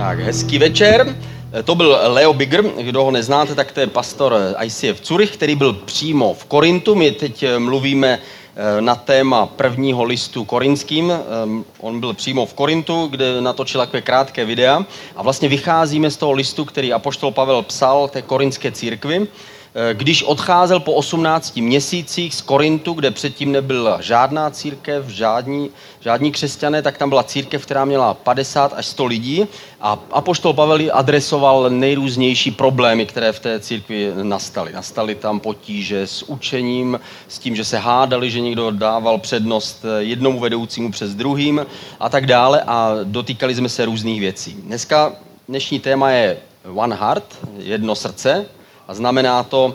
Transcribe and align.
Tak, 0.00 0.20
hezký 0.20 0.58
večer. 0.58 1.16
To 1.64 1.74
byl 1.74 1.98
Leo 2.06 2.32
Bigger, 2.32 2.62
kdo 2.62 3.04
ho 3.04 3.10
neznáte, 3.10 3.54
tak 3.54 3.72
to 3.72 3.80
je 3.80 3.86
pastor 3.86 4.36
ICF 4.64 5.06
Zurich, 5.06 5.30
který 5.30 5.56
byl 5.56 5.72
přímo 5.72 6.34
v 6.34 6.44
Korintu. 6.44 6.94
My 6.94 7.10
teď 7.10 7.44
mluvíme 7.58 8.18
eh, 8.18 8.80
na 8.80 8.94
téma 8.94 9.46
prvního 9.46 10.04
listu 10.04 10.44
korinským. 10.44 11.12
Ehm, 11.12 11.64
on 11.80 12.00
byl 12.00 12.14
přímo 12.14 12.46
v 12.46 12.54
Korintu, 12.54 13.06
kde 13.06 13.40
natočil 13.40 13.80
takové 13.80 14.00
krátké 14.02 14.44
videa 14.44 14.84
a 15.16 15.22
vlastně 15.22 15.48
vycházíme 15.48 16.10
z 16.10 16.16
toho 16.16 16.32
listu, 16.32 16.64
který 16.64 16.92
apoštol 16.92 17.30
Pavel 17.30 17.62
psal 17.62 18.08
té 18.08 18.22
korinské 18.22 18.72
církvi. 18.72 19.26
Eh, 19.74 19.94
když 19.94 20.22
odcházel 20.22 20.80
po 20.80 20.92
18 20.92 21.60
měsících 21.60 22.34
z 22.34 22.40
Korintu, 22.40 22.92
kde 22.92 23.10
předtím 23.10 23.52
nebyla 23.52 24.00
žádná 24.00 24.50
církev, 24.50 25.08
žádní, 25.08 25.70
žádní 26.00 26.32
křesťané, 26.32 26.82
tak 26.82 26.98
tam 26.98 27.08
byla 27.08 27.22
církev, 27.22 27.62
která 27.62 27.84
měla 27.84 28.14
50 28.14 28.72
až 28.76 28.86
100 28.86 29.06
lidí 29.06 29.46
a 29.80 29.98
apoštol 30.10 30.52
Pavel 30.52 30.80
adresoval 30.92 31.70
nejrůznější 31.70 32.50
problémy, 32.50 33.06
které 33.06 33.32
v 33.32 33.40
té 33.40 33.60
církvi 33.60 34.12
nastaly. 34.22 34.72
Nastaly 34.72 35.14
tam 35.14 35.40
potíže 35.40 36.06
s 36.06 36.22
učením, 36.22 37.00
s 37.28 37.38
tím, 37.38 37.56
že 37.56 37.64
se 37.64 37.78
hádali, 37.78 38.30
že 38.30 38.40
někdo 38.40 38.70
dával 38.70 39.18
přednost 39.18 39.84
jednomu 39.98 40.40
vedoucímu 40.40 40.90
přes 40.90 41.14
druhým 41.14 41.66
a 42.00 42.08
tak 42.08 42.26
dále 42.26 42.62
a 42.66 42.96
dotýkali 43.04 43.54
jsme 43.54 43.68
se 43.68 43.84
různých 43.84 44.20
věcí. 44.20 44.52
Dneska 44.52 45.12
dnešní 45.48 45.80
téma 45.80 46.10
je 46.10 46.36
One 46.74 46.96
Heart, 46.96 47.38
jedno 47.58 47.94
srdce, 47.94 48.46
a 48.90 48.94
znamená 48.94 49.42
to, 49.42 49.74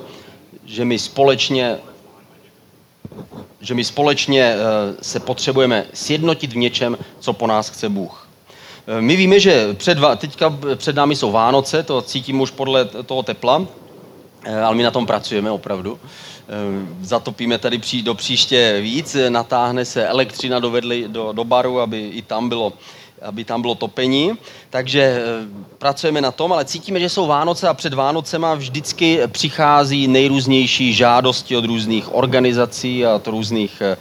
že 0.66 0.86
my 0.86 1.00
společně 1.00 1.78
že 3.62 3.74
my 3.74 3.84
společně 3.84 4.44
eh, 4.44 4.58
se 5.02 5.20
potřebujeme 5.20 5.86
sjednotit 5.94 6.54
v 6.54 6.58
něčem, 6.58 6.98
co 7.20 7.34
po 7.34 7.48
nás 7.48 7.70
chce 7.70 7.90
Bůh. 7.90 8.28
Eh, 8.88 9.02
my 9.02 9.16
víme, 9.16 9.40
že 9.40 9.74
před, 9.74 9.98
teďka 10.18 10.58
před 10.76 10.96
námi 10.96 11.16
jsou 11.16 11.32
Vánoce, 11.32 11.84
to 11.84 12.02
cítím 12.02 12.42
už 12.42 12.52
podle 12.52 12.86
toho 12.86 13.24
tepla, 13.24 13.66
eh, 14.44 14.62
ale 14.62 14.76
my 14.76 14.84
na 14.84 14.92
tom 14.92 15.06
pracujeme 15.06 15.52
opravdu. 15.52 16.00
Zatopíme 17.02 17.58
tady 17.58 17.82
do 18.04 18.16
příště 18.16 18.80
víc, 18.82 19.18
natáhne 19.30 19.86
se 19.86 20.08
elektřina 20.08 20.60
do, 20.60 20.70
vedli, 20.70 21.06
do, 21.08 21.32
do 21.32 21.44
baru, 21.44 21.80
aby 21.80 22.08
i 22.08 22.22
tam 22.22 22.50
bylo 22.50 22.74
aby 23.22 23.44
tam 23.44 23.62
bylo 23.62 23.76
topení. 23.76 24.32
Takže 24.70 25.02
eh, 25.02 25.22
pracujeme 25.78 26.22
na 26.22 26.32
tom, 26.32 26.54
ale 26.54 26.66
cítíme, 26.66 27.00
že 27.00 27.10
jsou 27.10 27.28
Vánoce 27.28 27.68
a 27.68 27.74
před 27.74 27.94
Vánocema 27.94 28.56
vždycky 28.56 29.20
přichází 29.28 30.08
nejrůznější 30.08 30.94
žádosti 30.94 31.58
od 31.58 31.66
různých 31.66 32.16
organizací 32.16 33.06
a 33.06 33.16
od 33.16 33.28
různých, 33.28 33.82
eh, 33.82 33.98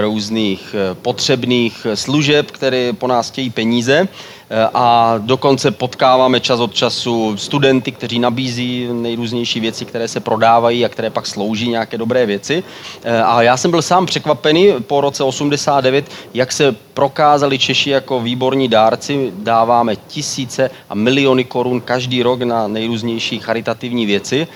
různých 0.00 0.74
eh, 0.74 0.94
potřebných 0.94 1.86
služeb, 1.94 2.50
které 2.50 2.92
po 2.92 3.06
nás 3.06 3.30
chtějí 3.30 3.50
peníze. 3.50 4.08
Eh, 4.50 4.68
a 4.74 5.14
dokonce 5.18 5.70
potkáváme 5.70 6.40
čas 6.40 6.60
od 6.60 6.74
času 6.74 7.36
studenty, 7.36 7.92
kteří 7.92 8.18
nabízí 8.18 8.88
nejrůznější 8.92 9.60
věci, 9.60 9.84
které 9.84 10.08
se 10.08 10.20
prodávají 10.20 10.84
a 10.84 10.88
které 10.88 11.10
pak 11.10 11.26
slouží 11.26 11.68
nějaké 11.68 11.98
dobré 11.98 12.26
věci. 12.26 12.64
Eh, 13.02 13.22
a 13.22 13.42
já 13.42 13.56
jsem 13.56 13.70
byl 13.70 13.82
sám 13.82 14.06
překvapený 14.06 14.72
po 14.80 15.00
roce 15.00 15.24
89, 15.24 16.10
jak 16.34 16.52
se 16.52 16.76
prokázali 16.94 17.58
Češi 17.58 17.90
jako 17.90 18.20
výborní 18.20 18.68
dárci. 18.68 19.32
Dáváme 19.36 19.96
tisíce 19.96 20.70
a 20.90 20.94
miliony 20.94 21.44
korun 21.44 21.80
každý 21.80 22.22
rok 22.22 22.42
na 22.42 22.68
nejrůznější 22.68 23.38
charitativní 23.38 24.06
věci. 24.06 24.46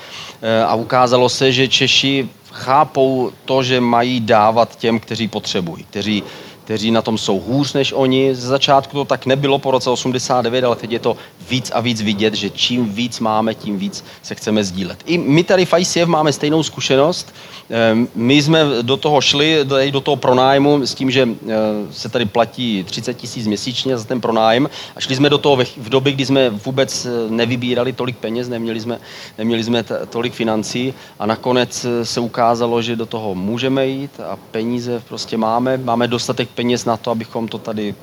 Eh, 0.41 0.63
a 0.63 0.75
ukázalo 0.75 1.29
se, 1.29 1.51
že 1.51 1.67
Češi 1.67 2.29
chápou 2.51 3.31
to, 3.45 3.63
že 3.63 3.81
mají 3.81 4.19
dávat 4.19 4.75
těm, 4.75 4.99
kteří 4.99 5.27
potřebují, 5.27 5.83
kteří 5.83 6.23
kteří 6.63 6.91
na 6.91 7.01
tom 7.01 7.17
jsou 7.17 7.39
hůř 7.39 7.73
než 7.73 7.93
oni. 7.93 8.35
Z 8.35 8.39
začátku 8.39 8.97
to 8.97 9.05
tak 9.05 9.25
nebylo 9.25 9.59
po 9.59 9.71
roce 9.71 9.89
89, 9.89 10.63
ale 10.63 10.75
teď 10.75 10.91
je 10.91 10.99
to 10.99 11.17
víc 11.49 11.71
a 11.75 11.79
víc 11.79 12.01
vidět, 12.01 12.33
že 12.33 12.49
čím 12.49 12.93
víc 12.93 13.19
máme, 13.19 13.55
tím 13.55 13.77
víc 13.79 14.05
se 14.21 14.35
chceme 14.35 14.63
sdílet. 14.63 14.99
I 15.05 15.17
my 15.17 15.43
tady 15.43 15.65
v 15.65 15.73
ICF 15.77 16.05
máme 16.05 16.33
stejnou 16.33 16.63
zkušenost. 16.63 17.33
Ehm, 17.69 18.07
my 18.15 18.41
jsme 18.41 18.65
do 18.81 18.97
toho 18.97 19.21
šli, 19.21 19.65
do 19.91 20.01
toho 20.01 20.15
pronájmu 20.15 20.85
s 20.85 20.95
tím, 20.95 21.11
že 21.11 21.29
eh, 21.29 21.53
se 21.91 22.09
tady 22.09 22.25
platí 22.25 22.83
30 22.83 23.13
tisíc 23.13 23.47
měsíčně 23.47 23.97
za 23.97 24.03
ten 24.03 24.21
pronájem 24.21 24.69
a 24.95 24.99
šli 24.99 25.15
jsme 25.15 25.29
do 25.29 25.37
toho 25.37 25.55
v 25.77 25.89
době, 25.89 26.13
kdy 26.13 26.25
jsme 26.25 26.49
vůbec 26.49 27.05
eh, 27.05 27.09
nevybírali 27.29 27.93
tolik 27.93 28.17
peněz, 28.17 28.49
neměli 28.49 28.79
jsme, 28.81 28.99
neměli 29.37 29.63
jsme 29.63 29.83
tolik 30.09 30.33
financí 30.33 30.93
a 31.19 31.25
nakonec 31.25 31.85
eh, 31.85 32.05
se 32.05 32.19
ukázalo, 32.19 32.81
že 32.81 32.95
do 32.95 33.05
toho 33.05 33.35
můžeme 33.35 33.87
jít 33.87 34.19
a 34.19 34.37
peníze 34.51 35.03
prostě 35.07 35.37
máme, 35.37 35.77
máme 35.77 36.07
dostatek 36.07 36.49
peněz 36.49 36.85
na 36.85 36.97
to, 36.97 37.11
abychom 37.11 37.47
to 37.47 37.57
tady 37.57 37.95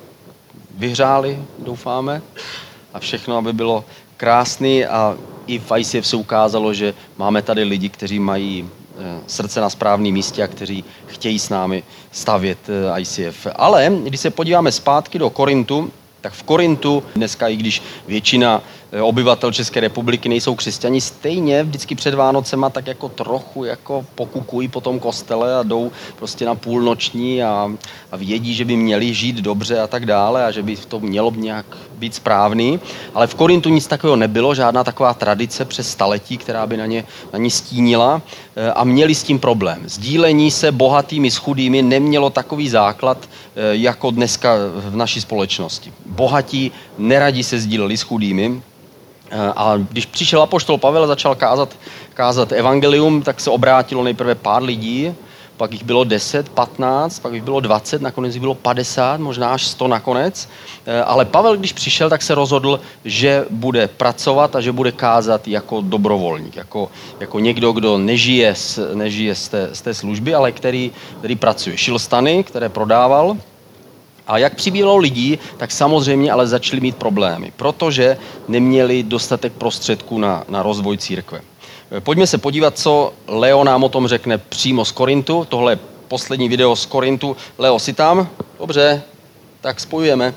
vyhřáli, 0.77 1.39
doufáme, 1.59 2.21
a 2.93 2.99
všechno, 2.99 3.37
aby 3.37 3.53
bylo 3.53 3.85
krásný 4.17 4.85
a 4.85 5.17
i 5.47 5.59
v 5.59 5.71
ICF 5.77 6.07
se 6.07 6.15
ukázalo, 6.15 6.73
že 6.73 6.93
máme 7.17 7.41
tady 7.41 7.63
lidi, 7.63 7.89
kteří 7.89 8.19
mají 8.19 8.69
srdce 9.27 9.61
na 9.61 9.69
správném 9.69 10.13
místě 10.13 10.43
a 10.43 10.47
kteří 10.47 10.83
chtějí 11.07 11.39
s 11.39 11.49
námi 11.49 11.83
stavět 12.11 12.59
eh, 12.69 13.01
ICF. 13.01 13.47
Ale 13.55 13.91
když 14.03 14.19
se 14.19 14.29
podíváme 14.29 14.71
zpátky 14.71 15.19
do 15.19 15.29
Korintu, 15.29 15.91
tak 16.21 16.33
v 16.33 16.43
Korintu 16.43 17.03
dneska, 17.15 17.47
i 17.47 17.55
když 17.55 17.81
většina 18.07 18.63
Eh, 18.93 19.01
obyvatel 19.01 19.51
České 19.51 19.79
republiky 19.79 20.29
nejsou 20.29 20.55
křesťani, 20.55 21.01
stejně 21.01 21.63
vždycky 21.63 21.95
před 21.95 22.13
Vánocema 22.13 22.69
tak 22.69 22.87
jako 22.87 23.09
trochu 23.09 23.63
jako 23.63 24.05
pokukují 24.15 24.67
po 24.67 24.81
tom 24.81 24.99
kostele 24.99 25.55
a 25.59 25.63
jdou 25.63 25.91
prostě 26.15 26.45
na 26.45 26.55
půlnoční 26.55 27.43
a, 27.43 27.71
a 28.11 28.17
vědí, 28.17 28.53
že 28.53 28.65
by 28.65 28.75
měli 28.75 29.13
žít 29.13 29.35
dobře 29.35 29.79
a 29.79 29.87
tak 29.87 30.05
dále 30.05 30.45
a 30.45 30.51
že 30.51 30.63
by 30.63 30.75
to 30.75 30.99
mělo 30.99 31.31
nějak 31.35 31.65
být 31.95 32.15
správný. 32.15 32.79
Ale 33.13 33.27
v 33.27 33.35
Korintu 33.35 33.69
nic 33.69 33.87
takového 33.87 34.15
nebylo, 34.15 34.55
žádná 34.55 34.83
taková 34.83 35.13
tradice 35.13 35.65
přes 35.65 35.91
staletí, 35.91 36.37
která 36.37 36.67
by 36.67 36.77
na 36.77 36.85
ně, 36.85 37.03
na 37.33 37.39
ně 37.39 37.51
stínila 37.51 38.21
eh, 38.55 38.71
a 38.71 38.83
měli 38.83 39.15
s 39.15 39.23
tím 39.23 39.39
problém. 39.39 39.83
Sdílení 39.85 40.51
se 40.51 40.71
bohatými 40.71 41.31
s 41.31 41.37
chudými 41.37 41.81
nemělo 41.81 42.29
takový 42.29 42.69
základ 42.69 43.29
jako 43.71 44.11
dneska 44.11 44.55
v 44.75 44.95
naší 44.95 45.21
společnosti. 45.21 45.93
Bohatí 46.05 46.71
neradi 46.97 47.43
se 47.43 47.59
sdíleli 47.59 47.97
s 47.97 48.01
chudými, 48.01 48.61
Eh, 49.31 49.53
a 49.55 49.77
když 49.77 50.05
přišel 50.05 50.41
apoštol 50.41 50.77
Pavel 50.77 51.03
a 51.03 51.07
začal 51.07 51.35
kázat, 51.35 51.69
kázat 52.13 52.51
evangelium, 52.51 53.21
tak 53.21 53.39
se 53.39 53.49
obrátilo 53.49 54.03
nejprve 54.03 54.35
pár 54.35 54.63
lidí, 54.63 55.13
pak 55.61 55.71
jich 55.71 55.83
bylo 55.83 56.03
10, 56.03 56.49
15, 56.49 57.19
pak 57.19 57.33
jich 57.33 57.43
bylo 57.43 57.59
20, 57.59 58.01
nakonec 58.01 58.33
jich 58.33 58.41
bylo 58.41 58.55
50, 58.55 59.19
možná 59.19 59.53
až 59.53 59.67
100 59.67 59.87
nakonec. 59.87 60.49
Eh, 60.85 61.03
ale 61.03 61.25
Pavel, 61.25 61.57
když 61.57 61.73
přišel, 61.73 62.09
tak 62.09 62.21
se 62.21 62.35
rozhodl, 62.35 62.79
že 63.05 63.45
bude 63.49 63.87
pracovat 63.87 64.55
a 64.55 64.61
že 64.61 64.71
bude 64.71 64.91
kázat 64.91 65.47
jako 65.47 65.81
dobrovolník, 65.81 66.55
jako, 66.55 66.91
jako 67.19 67.39
někdo, 67.39 67.71
kdo 67.71 67.97
nežije, 67.97 68.55
z, 68.55 68.79
nežije 68.93 69.35
z, 69.35 69.49
té, 69.49 69.69
z 69.73 69.81
té 69.81 69.93
služby, 69.93 70.33
ale 70.33 70.51
který, 70.51 70.91
který 71.19 71.35
pracuje. 71.35 71.77
Šil 71.77 71.99
stany, 71.99 72.43
které 72.43 72.69
prodával, 72.69 73.37
a 74.27 74.37
jak 74.37 74.55
přibývalo 74.55 74.97
lidí, 74.97 75.39
tak 75.57 75.71
samozřejmě 75.71 76.31
ale 76.31 76.47
začali 76.47 76.81
mít 76.81 76.95
problémy, 76.95 77.53
protože 77.55 78.17
neměli 78.47 79.03
dostatek 79.03 79.53
prostředků 79.53 80.17
na, 80.17 80.43
na 80.49 80.63
rozvoj 80.63 80.97
církve. 80.97 81.41
Pojďme 81.99 82.27
se 82.27 82.37
podívat, 82.37 82.79
co 82.79 83.13
Leo 83.27 83.63
nám 83.63 83.83
o 83.83 83.89
tom 83.89 84.07
řekne 84.07 84.37
přímo 84.37 84.85
z 84.85 84.91
Korintu. 84.91 85.45
Tohle 85.49 85.71
je 85.71 85.79
poslední 86.07 86.49
video 86.49 86.75
z 86.75 86.85
Korintu. 86.85 87.37
Leo, 87.57 87.79
si 87.79 87.93
tam? 87.93 88.29
Dobře, 88.59 89.03
tak 89.61 89.79
spojujeme. 89.79 90.33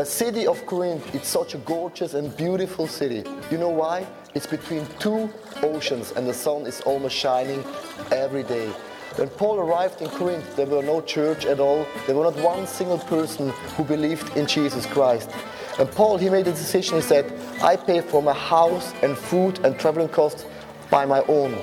The 0.00 0.06
city 0.06 0.46
of 0.46 0.64
Corinth 0.64 1.14
is 1.14 1.26
such 1.26 1.54
a 1.54 1.58
gorgeous 1.58 2.14
and 2.14 2.34
beautiful 2.34 2.86
city. 2.86 3.22
You 3.50 3.58
know 3.58 3.68
why? 3.68 4.06
It's 4.34 4.46
between 4.46 4.86
two 4.98 5.28
oceans 5.62 6.12
and 6.12 6.26
the 6.26 6.32
sun 6.32 6.62
is 6.62 6.80
almost 6.86 7.14
shining 7.14 7.62
every 8.10 8.42
day. 8.44 8.68
When 9.16 9.28
Paul 9.28 9.58
arrived 9.58 10.00
in 10.00 10.08
Corinth, 10.08 10.56
there 10.56 10.64
were 10.64 10.82
no 10.82 11.02
church 11.02 11.44
at 11.44 11.60
all. 11.60 11.86
There 12.06 12.16
were 12.16 12.24
not 12.24 12.36
one 12.36 12.66
single 12.66 12.96
person 12.96 13.50
who 13.76 13.84
believed 13.84 14.38
in 14.38 14.46
Jesus 14.46 14.86
Christ. 14.86 15.30
And 15.78 15.90
Paul, 15.90 16.16
he 16.16 16.30
made 16.30 16.48
a 16.48 16.52
decision. 16.52 16.96
He 16.96 17.02
said, 17.02 17.30
I 17.60 17.76
pay 17.76 18.00
for 18.00 18.22
my 18.22 18.32
house 18.32 18.94
and 19.02 19.18
food 19.18 19.62
and 19.66 19.78
traveling 19.78 20.08
costs 20.08 20.46
by 20.88 21.04
my 21.04 21.20
own. 21.28 21.58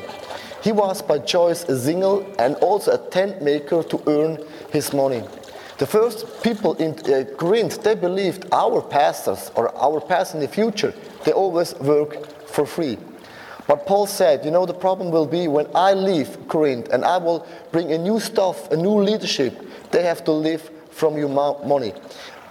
He 0.62 0.72
was 0.72 1.02
by 1.02 1.18
choice 1.18 1.64
a 1.64 1.80
single 1.80 2.24
and 2.38 2.54
also 2.58 2.92
a 2.92 3.10
tent 3.10 3.42
maker 3.42 3.82
to 3.82 4.04
earn 4.06 4.38
his 4.72 4.94
money. 4.94 5.24
The 5.78 5.86
first 5.86 6.42
people 6.42 6.74
in 6.76 6.98
uh, 7.12 7.26
Corinth, 7.38 7.84
they 7.84 7.94
believed 7.94 8.48
our 8.52 8.82
pastors 8.82 9.52
or 9.56 9.76
our 9.78 10.02
pastors 10.02 10.36
in 10.36 10.40
the 10.42 10.48
future, 10.48 10.94
they 11.24 11.32
always 11.32 11.76
work 11.76 12.28
for 12.48 12.66
free. 12.66 12.98
But 13.68 13.86
Paul 13.86 14.08
said, 14.08 14.44
you 14.44 14.50
know, 14.50 14.66
the 14.66 14.74
problem 14.74 15.12
will 15.12 15.28
be 15.28 15.48
when 15.48 15.68
I 15.76 15.94
leave 15.94 16.48
Corinth 16.48 16.90
and 16.90 17.06
I 17.06 17.18
will 17.18 17.46
bring 17.72 17.92
a 17.92 17.98
new 17.98 18.20
staff, 18.20 18.72
a 18.72 18.78
new 18.78 18.98
leadership, 19.04 19.62
they 19.92 20.04
have 20.04 20.24
to 20.24 20.32
live 20.32 20.72
from 20.90 21.16
your 21.18 21.30
money. 21.30 21.94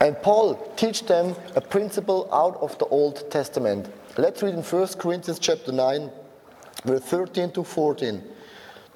And 0.00 0.20
Paul 0.22 0.54
teach 0.76 1.06
them 1.06 1.34
a 1.56 1.60
principle 1.60 2.28
out 2.32 2.56
of 2.60 2.78
the 2.78 2.84
Old 2.86 3.28
Testament. 3.30 3.88
Let's 4.18 4.42
read 4.42 4.54
in 4.54 4.62
1 4.62 4.88
Corinthians 4.98 5.38
chapter 5.38 5.72
9, 5.72 6.10
verse 6.84 7.02
13 7.02 7.50
to 7.52 7.64
14. 7.64 8.22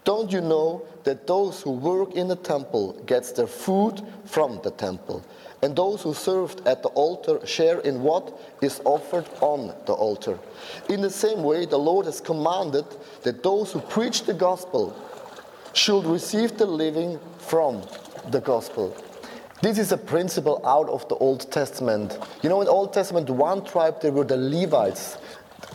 Don't 0.04 0.32
you 0.32 0.40
know 0.40 0.82
that 1.04 1.26
those 1.26 1.60
who 1.60 1.72
work 1.72 2.14
in 2.14 2.28
the 2.28 2.36
temple 2.36 2.94
gets 3.06 3.32
their 3.32 3.46
food 3.46 4.02
from 4.24 4.60
the 4.62 4.70
temple, 4.70 5.22
and 5.62 5.76
those 5.76 6.02
who 6.02 6.14
served 6.14 6.66
at 6.66 6.82
the 6.82 6.88
altar 6.90 7.44
share 7.46 7.80
in 7.80 8.02
what 8.02 8.38
is 8.62 8.80
offered 8.84 9.26
on 9.40 9.74
the 9.86 9.92
altar? 9.92 10.38
In 10.88 11.02
the 11.02 11.10
same 11.10 11.42
way, 11.42 11.66
the 11.66 11.78
Lord 11.78 12.06
has 12.06 12.20
commanded 12.20 12.86
that 13.22 13.42
those 13.42 13.72
who 13.72 13.80
preach 13.80 14.24
the 14.24 14.34
gospel 14.34 14.96
should 15.74 16.04
receive 16.06 16.56
the 16.56 16.66
living 16.66 17.20
from 17.38 17.82
the 18.30 18.40
gospel. 18.40 18.96
This 19.62 19.78
is 19.78 19.92
a 19.92 19.98
principle 19.98 20.62
out 20.64 20.88
of 20.88 21.06
the 21.08 21.16
Old 21.16 21.52
Testament. 21.52 22.18
You 22.42 22.48
know, 22.48 22.60
in 22.62 22.66
the 22.66 22.72
Old 22.72 22.94
Testament, 22.94 23.28
one 23.28 23.62
tribe, 23.62 24.00
they 24.00 24.10
were 24.10 24.24
the 24.24 24.38
Levites. 24.38 25.18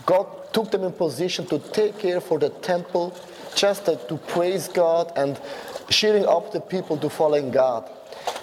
God 0.04 0.26
took 0.52 0.72
them 0.72 0.82
in 0.82 0.92
position 0.92 1.46
to 1.46 1.58
take 1.58 1.98
care 1.98 2.20
for 2.20 2.38
the 2.38 2.48
temple, 2.48 3.16
just 3.56 3.86
to 3.86 4.20
praise 4.28 4.68
God 4.68 5.12
and 5.16 5.40
cheering 5.88 6.26
up 6.26 6.52
the 6.52 6.60
people 6.60 6.96
to 6.98 7.08
following 7.08 7.50
God. 7.50 7.90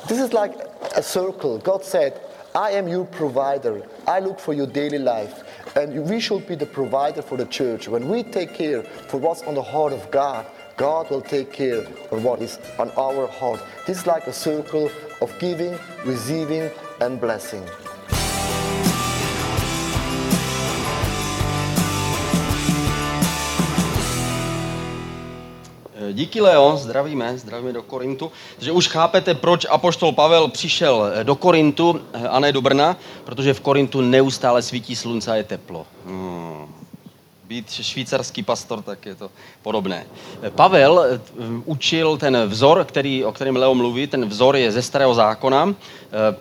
This 0.08 0.20
is 0.20 0.34
like 0.34 0.54
a 0.96 1.04
circle. 1.04 1.60
God 1.60 1.86
said, 1.86 2.20
I 2.56 2.72
am 2.72 2.88
your 2.88 3.06
provider. 3.06 3.84
I 4.08 4.20
look 4.20 4.40
for 4.40 4.54
your 4.54 4.68
daily 4.68 5.00
life. 5.00 5.44
And 5.76 6.08
we 6.10 6.20
should 6.20 6.46
be 6.46 6.56
the 6.56 6.66
provider 6.66 7.22
for 7.22 7.38
the 7.38 7.46
church. 7.46 7.88
When 7.88 8.10
we 8.10 8.24
take 8.24 8.54
care 8.54 8.84
for 8.84 9.18
what's 9.18 9.42
on 9.44 9.56
the 9.56 9.62
heart 9.62 9.94
of 9.94 10.12
God, 10.12 10.46
God 10.78 11.10
will 11.10 11.22
take 11.22 11.52
care 11.52 11.80
of 12.12 12.24
what 12.24 12.42
is 12.42 12.60
on 12.80 12.92
our 12.92 13.28
heart. 13.28 13.62
This 13.88 14.00
is 14.00 14.08
like 14.08 14.28
a 14.28 14.34
circle 14.34 14.92
of 15.22 15.34
giving, 15.40 15.78
receiving, 16.06 16.70
and 17.00 17.20
blessing. 17.20 17.64
Díky 26.14 26.42
Leo, 26.42 26.78
zdravíme, 26.78 27.38
zdravíme 27.38 27.74
do 27.74 27.84
Korintu, 27.84 28.32
že 28.60 28.72
už 28.72 28.88
chápete, 28.88 29.34
proč 29.34 29.66
apoštol 29.70 30.12
Pavel 30.12 30.48
přišel 30.48 31.12
eh, 31.14 31.24
do 31.24 31.36
Korintu 31.36 32.02
eh, 32.14 32.28
a 32.28 32.40
ne 32.40 32.52
do 32.52 32.62
Brna, 32.62 32.98
protože 33.24 33.54
v 33.54 33.60
Korintu 33.60 34.02
neustále 34.02 34.62
svítí 34.62 34.96
slunce 34.96 35.32
a 35.32 35.36
je 35.36 35.44
teplo. 35.44 35.86
Být 37.54 37.72
švýcarský 37.72 38.44
pastor, 38.44 38.82
tak 38.82 39.06
je 39.06 39.16
to 39.16 39.32
podobné. 39.62 40.06
Pavel 40.56 41.06
eh, 41.06 41.20
učil 41.66 42.18
ten 42.18 42.38
vzor, 42.50 42.86
který, 42.86 43.26
o 43.26 43.32
kterém 43.32 43.56
Leo 43.56 43.76
mluví, 43.76 44.08
ten 44.08 44.26
vzor 44.26 44.56
je 44.56 44.72
ze 44.72 44.82
starého 44.82 45.14
zákona, 45.14 45.70
eh, 45.70 45.76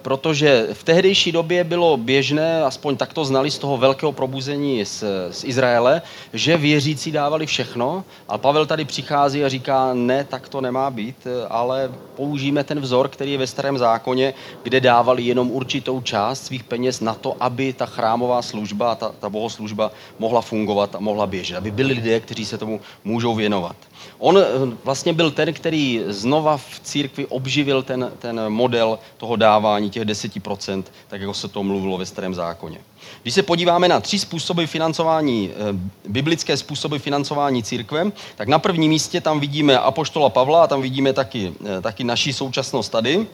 protože 0.03 0.69
v 0.73 0.85
tehdejší 0.85 1.33
době 1.33 1.65
bylo 1.65 1.97
běžné, 1.97 2.65
aspoň 2.65 2.97
tak 2.97 3.13
to 3.13 3.25
znali 3.25 3.51
z 3.51 3.59
toho 3.59 3.77
velkého 3.77 4.13
probuzení 4.13 4.85
z, 4.85 5.05
z 5.31 5.45
Izraele, 5.45 6.03
že 6.33 6.57
věřící 6.57 7.13
dávali 7.13 7.47
všechno, 7.47 8.05
a 8.29 8.39
Pavel 8.39 8.67
tady 8.67 8.85
přichází 8.85 9.45
a 9.45 9.49
říká, 9.49 9.91
ne, 9.95 10.25
tak 10.25 10.49
to 10.49 10.61
nemá 10.61 10.91
být, 10.91 11.17
eh, 11.27 11.47
ale 11.49 11.93
použijeme 12.17 12.65
ten 12.65 12.81
vzor, 12.81 13.09
který 13.09 13.33
je 13.33 13.39
ve 13.39 13.47
starém 13.47 13.79
zákoně, 13.79 14.35
kde 14.63 14.81
dávali 14.81 15.23
jenom 15.23 15.51
určitou 15.51 16.01
část 16.01 16.45
svých 16.45 16.65
peněz 16.65 17.01
na 17.01 17.15
to, 17.15 17.37
aby 17.41 17.73
ta 17.73 17.87
chrámová 17.87 18.43
služba, 18.43 18.95
ta, 18.95 19.13
ta 19.21 19.29
bohoslužba 19.29 19.93
mohla 20.19 20.41
fungovat 20.41 20.95
a 20.95 21.02
mohla 21.03 21.27
běžet, 21.27 21.57
aby 21.57 21.71
byli 21.71 21.95
lidé, 21.95 22.21
kteří 22.21 22.45
se 22.45 22.59
tomu 22.59 22.81
můžou 23.05 23.35
věnovat. 23.35 23.77
On 24.19 24.39
eh, 24.39 24.43
vlastně 24.85 25.13
byl 25.13 25.31
ten, 25.31 25.53
který 25.53 26.03
znova 26.07 26.57
v 26.57 26.81
církvi 26.83 27.27
obživil 27.27 27.83
ten, 27.83 28.13
ten 28.19 28.49
model 28.49 28.99
toho 29.17 29.37
dávání 29.37 29.91
těch 29.91 30.03
10%, 30.03 30.85
tak 31.09 31.21
jako 31.21 31.35
se 31.35 31.49
to 31.49 31.63
mluvilo 31.63 31.99
ve 31.99 32.07
starém 32.07 32.35
zákoně. 32.35 32.79
Když 33.23 33.35
se 33.35 33.43
podíváme 33.43 33.89
na 33.89 34.01
tři 34.01 34.19
způsoby 34.19 34.65
financování, 34.65 35.51
eh, 35.51 35.55
biblické 36.09 36.57
způsoby 36.57 36.97
financování 36.97 37.63
církve, 37.63 38.13
tak 38.37 38.49
na 38.49 38.59
prvním 38.59 38.91
místě 38.91 39.21
tam 39.21 39.41
vidíme 39.41 39.79
Apoštola 39.79 40.29
Pavla 40.29 40.65
a 40.65 40.67
tam 40.67 40.83
vidíme 40.83 41.13
taky, 41.13 41.53
eh, 41.79 41.81
taky 41.81 42.05
naší 42.05 42.33
současnost 42.33 42.93
tady. 42.93 43.27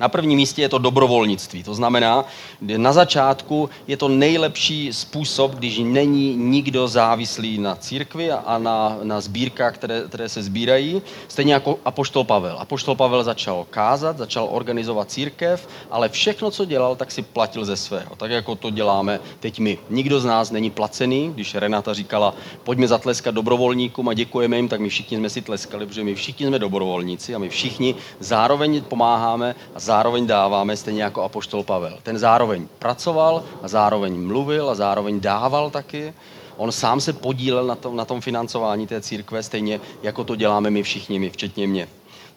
Na 0.00 0.08
prvním 0.08 0.36
místě 0.36 0.62
je 0.62 0.68
to 0.68 0.78
dobrovolnictví. 0.78 1.62
To 1.62 1.74
znamená, 1.74 2.24
na 2.60 2.92
začátku 2.92 3.70
je 3.86 3.96
to 3.96 4.08
nejlepší 4.08 4.92
způsob, 4.92 5.54
když 5.54 5.78
není 5.78 6.36
nikdo 6.36 6.88
závislý 6.88 7.58
na 7.58 7.76
církvi 7.76 8.30
a 8.30 8.58
na, 8.58 8.98
na 9.02 9.20
sbírkách, 9.20 9.74
které, 9.74 10.02
které 10.08 10.28
se 10.28 10.42
sbírají. 10.42 11.02
Stejně 11.28 11.52
jako 11.52 11.78
Apoštol 11.84 12.24
Pavel. 12.24 12.56
Apoštol 12.58 12.94
Pavel 12.94 13.24
začal 13.24 13.66
kázat, 13.70 14.18
začal 14.18 14.48
organizovat 14.50 15.10
církev, 15.10 15.68
ale 15.90 16.08
všechno, 16.08 16.50
co 16.50 16.64
dělal, 16.64 16.96
tak 16.96 17.10
si 17.12 17.22
platil 17.22 17.64
ze 17.64 17.76
svého. 17.76 18.16
Tak 18.16 18.30
jako 18.30 18.54
to 18.54 18.70
děláme 18.70 19.20
teď 19.40 19.58
my. 19.58 19.78
Nikdo 19.90 20.20
z 20.20 20.24
nás 20.24 20.50
není 20.50 20.70
placený. 20.70 21.30
Když 21.34 21.54
Renata 21.54 21.94
říkala, 21.94 22.34
pojďme 22.64 22.88
zatleskat 22.88 23.34
dobrovolníkům 23.34 24.08
a 24.08 24.14
děkujeme 24.14 24.56
jim, 24.56 24.68
tak 24.68 24.80
my 24.80 24.88
všichni 24.88 25.16
jsme 25.16 25.30
si 25.30 25.42
tleskali, 25.42 25.86
protože 25.86 26.04
my 26.04 26.14
všichni 26.14 26.46
jsme 26.46 26.58
dobrovolníci 26.58 27.34
a 27.34 27.38
my 27.38 27.48
všichni 27.48 27.94
zároveň 28.20 28.82
pomáháme 28.82 29.54
a 29.74 29.80
zároveň 29.88 30.26
dáváme, 30.26 30.76
stejně 30.76 31.02
jako 31.02 31.22
Apoštol 31.22 31.62
Pavel. 31.62 31.98
Ten 32.02 32.18
zároveň 32.18 32.68
pracoval 32.78 33.44
a 33.62 33.68
zároveň 33.68 34.26
mluvil 34.26 34.70
a 34.70 34.74
zároveň 34.74 35.20
dával 35.20 35.70
taky. 35.70 36.14
On 36.56 36.72
sám 36.72 37.00
se 37.00 37.12
podílel 37.12 37.66
na 37.66 37.74
tom, 37.74 37.96
na 37.96 38.04
tom 38.04 38.20
financování 38.20 38.86
té 38.86 39.00
církve, 39.00 39.42
stejně 39.42 39.80
jako 40.02 40.24
to 40.24 40.36
děláme 40.36 40.70
my 40.70 40.82
všichni, 40.82 41.18
my, 41.18 41.30
včetně 41.30 41.66
mě. 41.66 41.88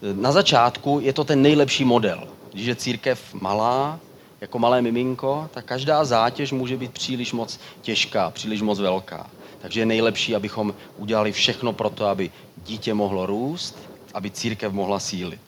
Na 0.01 0.31
začátku 0.31 0.99
je 1.03 1.13
to 1.13 1.23
ten 1.23 1.41
nejlepší 1.41 1.83
model. 1.85 2.23
Když 2.53 2.65
je 2.65 2.75
církev 2.75 3.19
malá, 3.33 3.99
jako 4.41 4.59
malé 4.59 4.81
miminko, 4.81 5.49
tak 5.51 5.65
každá 5.65 6.05
zátěž 6.05 6.51
může 6.51 6.77
být 6.77 6.91
příliš 6.91 7.33
moc 7.33 7.59
těžká, 7.81 8.31
příliš 8.31 8.61
moc 8.61 8.79
velká. 8.79 9.27
Takže 9.61 9.81
je 9.81 9.85
nejlepší, 9.85 10.35
abychom 10.35 10.73
udělali 10.97 11.31
všechno 11.31 11.73
pro 11.73 11.89
to, 11.89 12.05
aby 12.05 12.31
dítě 12.63 12.93
mohlo 12.93 13.25
růst, 13.25 13.75
aby 14.13 14.31
církev 14.31 14.73
mohla 14.73 14.99
sílit. 14.99 15.41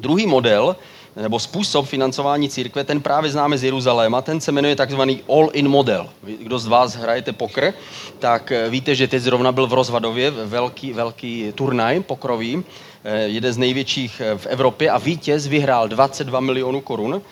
Druhý 0.00 0.26
model 0.26 0.76
nebo 1.16 1.38
způsob 1.38 1.86
financování 1.86 2.48
církve, 2.48 2.84
ten 2.84 3.00
právě 3.00 3.30
známe 3.30 3.58
z 3.58 3.64
Jeruzaléma, 3.64 4.22
ten 4.22 4.40
se 4.40 4.52
jmenuje 4.52 4.76
takzvaný 4.76 5.22
all-in 5.28 5.68
model. 5.68 6.08
Kdo 6.22 6.58
z 6.58 6.66
vás 6.66 6.94
hrajete 6.94 7.32
pokr, 7.32 7.72
tak 8.18 8.52
eh, 8.52 8.70
víte, 8.70 8.94
že 8.94 9.08
teď 9.08 9.22
zrovna 9.22 9.52
byl 9.52 9.66
v 9.66 9.72
Rozvadově 9.72 10.30
velký, 10.30 10.92
velký 10.92 11.52
turnaj 11.54 12.00
pokrový, 12.00 12.64
eh, 13.04 13.22
jeden 13.22 13.52
z 13.52 13.58
největších 13.58 14.22
eh, 14.24 14.38
v 14.38 14.46
Evropě 14.46 14.90
a 14.90 14.98
vítěz 14.98 15.46
vyhrál 15.46 15.88
22 15.88 16.40
milionů 16.40 16.80
korun. 16.80 17.22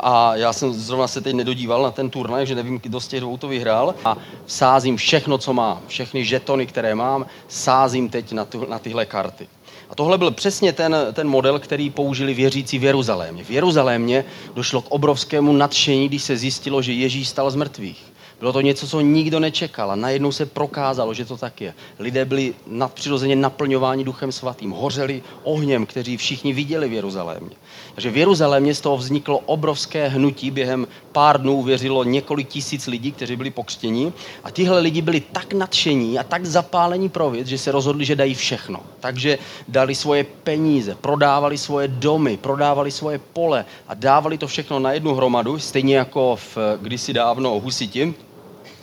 A 0.00 0.36
já 0.36 0.52
jsem 0.52 0.72
zrovna 0.72 1.08
se 1.08 1.20
teď 1.20 1.34
nedodíval 1.34 1.82
na 1.82 1.90
ten 1.90 2.10
turnaj, 2.10 2.46
že 2.46 2.54
nevím, 2.54 2.78
kdo 2.78 3.00
z 3.00 3.08
těch 3.08 3.20
dvou 3.20 3.36
to 3.36 3.48
vyhrál. 3.48 3.94
A 4.04 4.16
sázím 4.46 4.96
všechno, 4.96 5.38
co 5.38 5.52
mám, 5.52 5.80
všechny 5.86 6.24
žetony, 6.24 6.66
které 6.66 6.94
mám, 6.94 7.26
sázím 7.48 8.08
teď 8.08 8.32
na, 8.32 8.44
tu, 8.44 8.66
na 8.70 8.78
tyhle 8.78 9.06
karty. 9.06 9.48
A 9.90 9.94
tohle 9.94 10.18
byl 10.18 10.30
přesně 10.30 10.72
ten, 10.72 10.96
ten 11.12 11.28
model, 11.28 11.58
který 11.58 11.90
použili 11.90 12.34
věřící 12.34 12.78
v 12.78 12.84
Jeruzalémě. 12.84 13.44
V 13.44 13.50
Jeruzalémě 13.50 14.24
došlo 14.54 14.82
k 14.82 14.90
obrovskému 14.90 15.52
nadšení, 15.52 16.08
když 16.08 16.22
se 16.22 16.36
zjistilo, 16.36 16.82
že 16.82 16.92
Ježíš 16.92 17.28
stal 17.28 17.50
z 17.50 17.56
mrtvých. 17.56 18.04
Bylo 18.40 18.52
to 18.52 18.60
něco, 18.60 18.88
co 18.88 19.00
nikdo 19.00 19.40
nečekal 19.40 19.90
a 19.90 19.96
najednou 19.96 20.32
se 20.32 20.46
prokázalo, 20.46 21.14
že 21.14 21.24
to 21.24 21.36
tak 21.36 21.60
je. 21.60 21.74
Lidé 21.98 22.24
byli 22.24 22.54
nadpřirozeně 22.66 23.36
naplňováni 23.36 24.04
duchem 24.04 24.32
svatým, 24.32 24.70
hořeli 24.70 25.22
ohněm, 25.42 25.86
kteří 25.86 26.16
všichni 26.16 26.52
viděli 26.52 26.88
v 26.88 26.92
Jeruzalémě. 26.92 27.56
Takže 27.98 28.10
v 28.10 28.16
Jeruzalémě 28.16 28.74
z 28.74 28.80
toho 28.80 28.96
vzniklo 28.96 29.38
obrovské 29.38 30.08
hnutí, 30.08 30.50
během 30.50 30.86
pár 31.12 31.40
dnů 31.40 31.62
věřilo 31.62 32.04
několik 32.04 32.48
tisíc 32.48 32.86
lidí, 32.86 33.12
kteří 33.12 33.36
byli 33.36 33.50
pokřtěni 33.50 34.12
a 34.44 34.50
tihle 34.50 34.80
lidi 34.80 35.02
byli 35.02 35.20
tak 35.20 35.52
nadšení 35.52 36.18
a 36.18 36.22
tak 36.22 36.46
zapálení 36.46 37.08
pro 37.08 37.30
věc, 37.30 37.46
že 37.46 37.58
se 37.58 37.72
rozhodli, 37.72 38.04
že 38.04 38.16
dají 38.16 38.34
všechno. 38.34 38.80
Takže 39.00 39.38
dali 39.68 39.94
svoje 39.94 40.24
peníze, 40.24 40.94
prodávali 40.94 41.58
svoje 41.58 41.88
domy, 41.88 42.36
prodávali 42.36 42.90
svoje 42.90 43.18
pole 43.18 43.64
a 43.88 43.94
dávali 43.94 44.38
to 44.38 44.46
všechno 44.46 44.78
na 44.78 44.92
jednu 44.92 45.14
hromadu, 45.14 45.58
stejně 45.58 45.96
jako 45.96 46.36
v 46.36 46.58
kdysi 46.80 47.12
dávno 47.12 47.60
Husiti, 47.60 48.14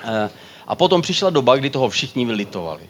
Eh, 0.06 0.30
a 0.68 0.76
potom 0.76 1.02
přišla 1.02 1.30
doba, 1.30 1.56
kdy 1.56 1.70
toho 1.70 1.90
všichni 1.90 2.26
vylitovali. 2.26 2.84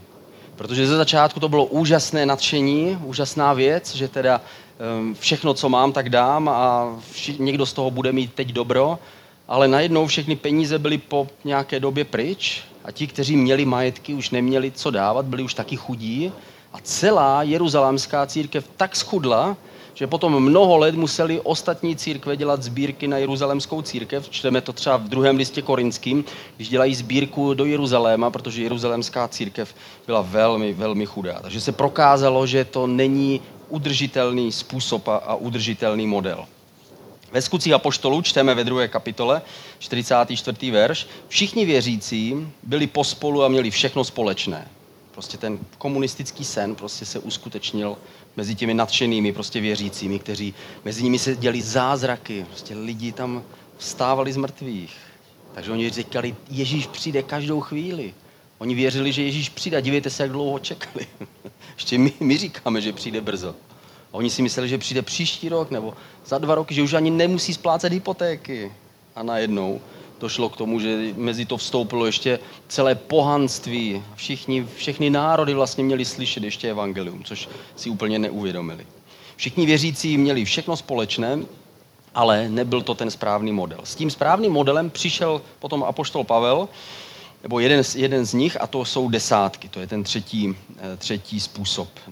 Protože 0.56 0.88
ze 0.88 0.98
začátku 0.98 1.40
to 1.40 1.50
bylo 1.50 1.66
úžasné 1.66 2.26
nadšení, 2.26 2.98
úžasná 3.04 3.54
věc, 3.54 3.96
že 3.96 4.08
teda 4.08 4.42
ehm, 4.80 5.16
všechno, 5.20 5.54
co 5.54 5.70
mám, 5.70 5.92
tak 5.92 6.10
dám 6.10 6.50
a 6.50 6.96
vši- 7.12 7.36
někdo 7.40 7.66
z 7.66 7.74
toho 7.74 7.92
bude 7.92 8.12
mít 8.12 8.34
teď 8.34 8.48
dobro, 8.48 9.00
ale 9.48 9.68
najednou 9.68 10.08
všechny 10.08 10.36
peníze 10.36 10.80
byly 10.80 10.98
po 10.98 11.28
nějaké 11.44 11.80
době 11.80 12.04
pryč 12.04 12.64
a 12.86 12.92
ti, 12.92 13.08
kteří 13.08 13.38
měli 13.38 13.66
majetky, 13.66 14.14
už 14.14 14.30
neměli 14.30 14.72
co 14.72 14.92
dávat, 14.92 15.26
byli 15.26 15.44
už 15.44 15.54
taky 15.54 15.76
chudí. 15.76 16.32
A 16.74 16.78
celá 16.84 17.44
jeruzalémská 17.44 18.26
církev 18.26 18.70
tak 18.78 18.96
schudla, 18.96 19.58
že 19.96 20.08
potom 20.08 20.44
mnoho 20.44 20.78
let 20.78 20.96
museli 20.96 21.42
ostatní 21.42 21.96
církve 21.96 22.38
dělat 22.38 22.64
sbírky 22.64 23.08
na 23.08 23.18
jeruzalemskou 23.18 23.82
církev. 23.82 24.30
Čteme 24.30 24.62
to 24.62 24.74
třeba 24.74 24.98
v 24.98 25.10
druhém 25.10 25.38
listě 25.38 25.62
korinským, 25.62 26.26
když 26.56 26.70
dělají 26.70 26.96
sbírku 26.96 27.54
do 27.54 27.66
Jeruzaléma, 27.66 28.30
protože 28.30 28.64
jeruzalemská 28.64 29.28
církev 29.28 29.76
byla 30.06 30.22
velmi, 30.22 30.74
velmi 30.74 31.06
chudá. 31.06 31.40
Takže 31.42 31.62
se 31.62 31.72
prokázalo, 31.72 32.48
že 32.48 32.66
to 32.66 32.88
není 32.88 33.42
udržitelný 33.70 34.52
způsob 34.52 35.08
a 35.08 35.36
udržitelný 35.36 36.08
model. 36.08 36.46
Ve 37.32 37.42
skutcích 37.42 37.74
apoštolů 37.74 38.22
čteme 38.22 38.56
ve 38.56 38.64
druhé 38.64 38.88
kapitole, 38.88 39.42
44. 39.80 40.72
verš, 40.72 41.08
všichni 41.28 41.66
věřící 41.66 42.48
byli 42.64 42.88
pospolu 42.88 43.44
a 43.44 43.48
měli 43.48 43.72
všechno 43.72 44.04
společné. 44.04 44.68
Prostě 45.16 45.38
ten 45.38 45.60
komunistický 45.78 46.46
sen 46.46 46.76
prostě 46.76 47.06
se 47.06 47.20
uskutečnil 47.20 47.98
mezi 48.36 48.56
těmi 48.56 48.74
nadšenými 48.74 49.34
prostě 49.34 49.62
věřícími, 49.62 50.20
kteří 50.20 50.54
mezi 50.86 51.04
nimi 51.04 51.20
se 51.20 51.36
děli 51.36 51.62
zázraky. 51.62 52.46
Prostě 52.50 52.76
lidi 52.76 53.12
tam 53.12 53.44
vstávali 53.78 54.34
z 54.34 54.38
mrtvých. 54.38 54.98
Takže 55.54 55.72
oni 55.72 55.90
říkali, 55.90 56.36
Ježíš 56.50 56.88
přijde 56.88 57.24
každou 57.24 57.62
chvíli. 57.62 58.14
Oni 58.58 58.76
věřili, 58.76 59.12
že 59.12 59.24
Ježíš 59.24 59.50
přijde. 59.50 59.82
Dívejte 59.82 60.10
se, 60.10 60.24
jak 60.24 60.32
dlouho 60.32 60.60
čekali. 60.60 61.08
Ještě 61.76 61.98
my, 61.98 62.14
my 62.20 62.38
říkáme, 62.38 62.82
že 62.82 62.94
přijde 62.94 63.22
brzo. 63.22 63.56
A 64.14 64.14
oni 64.14 64.30
si 64.30 64.42
mysleli, 64.42 64.70
že 64.70 64.78
přijde 64.78 65.02
příští 65.02 65.50
rok 65.50 65.72
nebo 65.72 65.94
za 66.26 66.38
dva 66.38 66.56
roky, 66.56 66.76
že 66.76 66.84
už 66.84 66.94
ani 66.94 67.12
nemusí 67.12 67.54
splácet 67.54 67.94
hypotéky. 67.94 68.72
A 69.16 69.24
najednou 69.24 69.82
došlo 70.20 70.50
k 70.50 70.58
tomu, 70.58 70.80
že 70.80 71.14
mezi 71.16 71.46
to 71.46 71.58
vstoupilo 71.58 72.06
ještě 72.06 72.40
celé 72.68 72.96
pohanství. 72.96 74.04
Všichni, 74.16 74.68
všechny 74.76 75.10
národy 75.10 75.54
vlastně 75.54 75.84
měli 75.84 76.06
slyšet 76.06 76.44
ještě 76.44 76.70
evangelium, 76.70 77.24
což 77.24 77.50
si 77.76 77.90
úplně 77.90 78.20
neuvědomili. 78.20 78.86
Všichni 79.36 79.66
věřící 79.66 80.18
měli 80.18 80.46
všechno 80.46 80.78
společné, 80.78 81.40
ale 82.16 82.50
nebyl 82.50 82.82
to 82.82 82.96
ten 82.96 83.12
správný 83.12 83.52
model. 83.52 83.80
S 83.84 83.96
tím 83.96 84.10
správným 84.10 84.52
modelem 84.52 84.90
přišel 84.90 85.42
potom 85.60 85.84
apoštol 85.84 86.24
Pavel, 86.24 86.70
nebo 87.44 87.60
jeden 87.60 87.84
z, 87.84 87.96
jeden 87.96 88.26
z 88.26 88.34
nich, 88.34 88.62
a 88.62 88.68
to 88.68 88.86
jsou 88.86 89.10
desátky. 89.10 89.70
To 89.70 89.80
je 89.80 89.88
ten 89.88 90.04
třetí, 90.04 90.56
eh, 90.78 90.98
třetí 90.98 91.40
způsob, 91.40 91.90
eh, 92.08 92.10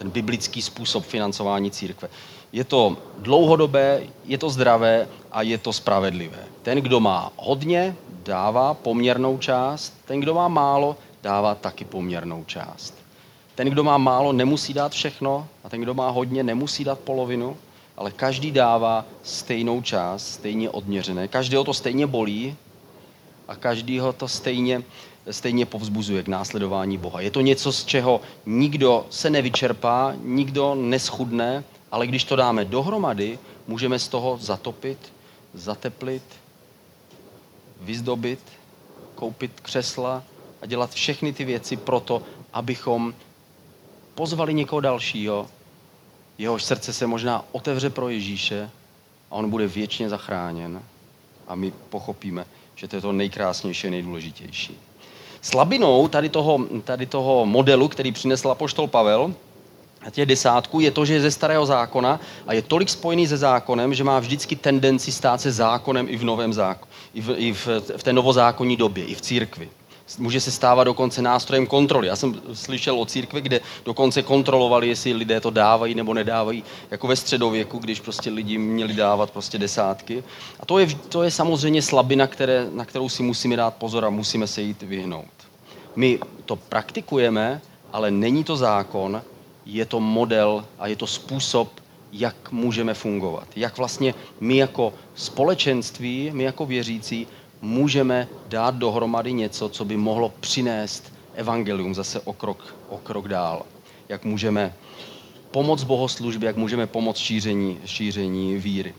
ten 0.00 0.10
biblický 0.10 0.62
způsob 0.62 1.04
financování 1.04 1.70
církve. 1.70 2.08
Je 2.52 2.64
to 2.64 2.96
dlouhodobé, 3.18 4.02
je 4.24 4.38
to 4.38 4.50
zdravé 4.50 5.08
a 5.32 5.42
je 5.42 5.58
to 5.58 5.72
spravedlivé. 5.72 6.38
Ten, 6.62 6.80
kdo 6.80 7.00
má 7.00 7.32
hodně, 7.36 7.96
dává 8.24 8.74
poměrnou 8.74 9.38
část, 9.38 9.94
ten, 10.04 10.20
kdo 10.20 10.34
má 10.34 10.48
málo, 10.48 10.96
dává 11.22 11.54
taky 11.54 11.84
poměrnou 11.84 12.44
část. 12.44 12.94
Ten, 13.54 13.68
kdo 13.68 13.84
má 13.84 13.98
málo, 13.98 14.32
nemusí 14.32 14.74
dát 14.74 14.92
všechno 14.92 15.48
a 15.64 15.68
ten, 15.68 15.80
kdo 15.80 15.94
má 15.94 16.10
hodně, 16.10 16.42
nemusí 16.42 16.84
dát 16.84 16.98
polovinu, 16.98 17.56
ale 17.96 18.10
každý 18.10 18.50
dává 18.50 19.04
stejnou 19.22 19.82
část, 19.82 20.26
stejně 20.32 20.70
odměřené. 20.70 21.28
Každého 21.28 21.64
to 21.64 21.74
stejně 21.74 22.06
bolí 22.06 22.56
a 23.48 23.56
každýho 23.56 24.12
to 24.12 24.28
stejně, 24.28 24.82
stejně 25.30 25.66
povzbuzuje 25.66 26.22
k 26.22 26.28
následování 26.28 26.98
Boha. 26.98 27.20
Je 27.20 27.30
to 27.30 27.40
něco, 27.40 27.72
z 27.72 27.84
čeho 27.84 28.20
nikdo 28.46 29.06
se 29.10 29.30
nevyčerpá, 29.30 30.14
nikdo 30.24 30.74
neschudne, 30.74 31.64
ale 31.90 32.06
když 32.06 32.24
to 32.24 32.36
dáme 32.36 32.64
dohromady, 32.64 33.38
můžeme 33.66 33.98
z 33.98 34.08
toho 34.08 34.38
zatopit, 34.40 35.12
zateplit, 35.54 36.22
vyzdobit, 37.80 38.40
koupit 39.14 39.60
křesla 39.60 40.22
a 40.62 40.66
dělat 40.66 40.90
všechny 40.90 41.32
ty 41.32 41.44
věci 41.44 41.76
proto, 41.76 42.22
abychom 42.52 43.14
pozvali 44.14 44.54
někoho 44.54 44.80
dalšího, 44.80 45.48
jehož 46.38 46.64
srdce 46.64 46.92
se 46.92 47.06
možná 47.06 47.44
otevře 47.52 47.90
pro 47.90 48.08
Ježíše 48.08 48.70
a 49.30 49.34
on 49.34 49.50
bude 49.50 49.66
věčně 49.66 50.08
zachráněn 50.08 50.82
a 51.48 51.54
my 51.54 51.70
pochopíme, 51.70 52.46
že 52.74 52.88
to 52.88 52.96
je 52.96 53.02
to 53.02 53.12
nejkrásnější 53.12 53.86
a 53.86 53.90
nejdůležitější. 53.90 54.89
Slabinou 55.42 56.08
tady 56.08 56.28
toho, 56.28 56.58
tady 56.84 57.06
toho 57.06 57.46
modelu, 57.46 57.88
který 57.88 58.12
přinesl 58.12 58.50
apoštol 58.50 58.86
Pavel, 58.86 59.34
a 60.06 60.10
těch 60.10 60.26
desátku 60.26 60.80
je 60.80 60.90
to, 60.90 61.04
že 61.04 61.14
je 61.14 61.20
ze 61.20 61.30
starého 61.30 61.66
zákona 61.66 62.20
a 62.46 62.52
je 62.52 62.62
tolik 62.62 62.88
spojený 62.88 63.26
se 63.26 63.36
zákonem, 63.36 63.94
že 63.94 64.04
má 64.04 64.18
vždycky 64.18 64.56
tendenci 64.56 65.12
stát 65.12 65.40
se 65.40 65.52
zákonem 65.52 66.06
i 66.08 66.16
v 66.16 66.24
novém 66.24 66.52
zákonu, 66.52 66.92
i 67.14 67.20
v, 67.20 67.34
i 67.36 67.52
v, 67.52 67.68
v 67.96 68.02
té 68.02 68.12
novozákonní 68.12 68.76
době, 68.76 69.04
i 69.04 69.14
v 69.14 69.20
církvi. 69.20 69.68
Může 70.18 70.40
se 70.40 70.50
stávat 70.50 70.84
dokonce 70.84 71.22
nástrojem 71.22 71.66
kontroly. 71.66 72.08
Já 72.08 72.16
jsem 72.16 72.40
slyšel 72.52 73.00
o 73.00 73.06
církvi, 73.06 73.40
kde 73.40 73.60
dokonce 73.84 74.22
kontrolovali, 74.22 74.88
jestli 74.88 75.12
lidé 75.12 75.40
to 75.40 75.50
dávají 75.50 75.94
nebo 75.94 76.14
nedávají, 76.14 76.64
jako 76.90 77.06
ve 77.06 77.16
středověku, 77.16 77.78
když 77.78 78.00
prostě 78.00 78.30
lidi 78.30 78.58
měli 78.58 78.94
dávat 78.94 79.30
prostě 79.30 79.58
desátky. 79.58 80.24
A 80.60 80.66
to 80.66 80.78
je, 80.78 80.86
to 81.08 81.22
je 81.22 81.30
samozřejmě 81.30 81.82
slabina, 81.82 82.26
které, 82.26 82.66
na 82.72 82.84
kterou 82.84 83.08
si 83.08 83.22
musíme 83.22 83.56
dát 83.56 83.74
pozor 83.74 84.04
a 84.04 84.10
musíme 84.10 84.46
se 84.46 84.62
jít 84.62 84.82
vyhnout. 84.82 85.30
My 85.96 86.18
to 86.44 86.56
praktikujeme, 86.56 87.60
ale 87.92 88.10
není 88.10 88.44
to 88.44 88.56
zákon, 88.56 89.22
je 89.66 89.86
to 89.86 90.00
model 90.00 90.64
a 90.78 90.86
je 90.86 90.96
to 90.96 91.06
způsob, 91.06 91.80
jak 92.12 92.52
můžeme 92.52 92.94
fungovat. 92.94 93.48
Jak 93.56 93.78
vlastně 93.78 94.14
my 94.40 94.56
jako 94.56 94.92
společenství, 95.14 96.30
my 96.34 96.42
jako 96.44 96.66
věřící, 96.66 97.26
můžeme 97.62 98.28
dát 98.48 98.74
dohromady 98.74 99.32
něco, 99.32 99.68
co 99.68 99.84
by 99.84 99.96
mohlo 99.96 100.32
přinést 100.40 101.12
evangelium 101.34 101.94
zase 101.94 102.20
o 102.20 102.32
krok, 102.32 102.74
o 102.88 102.98
krok 102.98 103.28
dál. 103.28 103.66
Jak 104.08 104.24
můžeme 104.24 104.74
pomoct 105.50 105.84
bohoslužbě, 105.84 106.46
jak 106.46 106.56
můžeme 106.56 106.86
pomoct 106.86 107.18
šíření, 107.18 107.78
šíření 107.84 108.56
víry. 108.56 108.94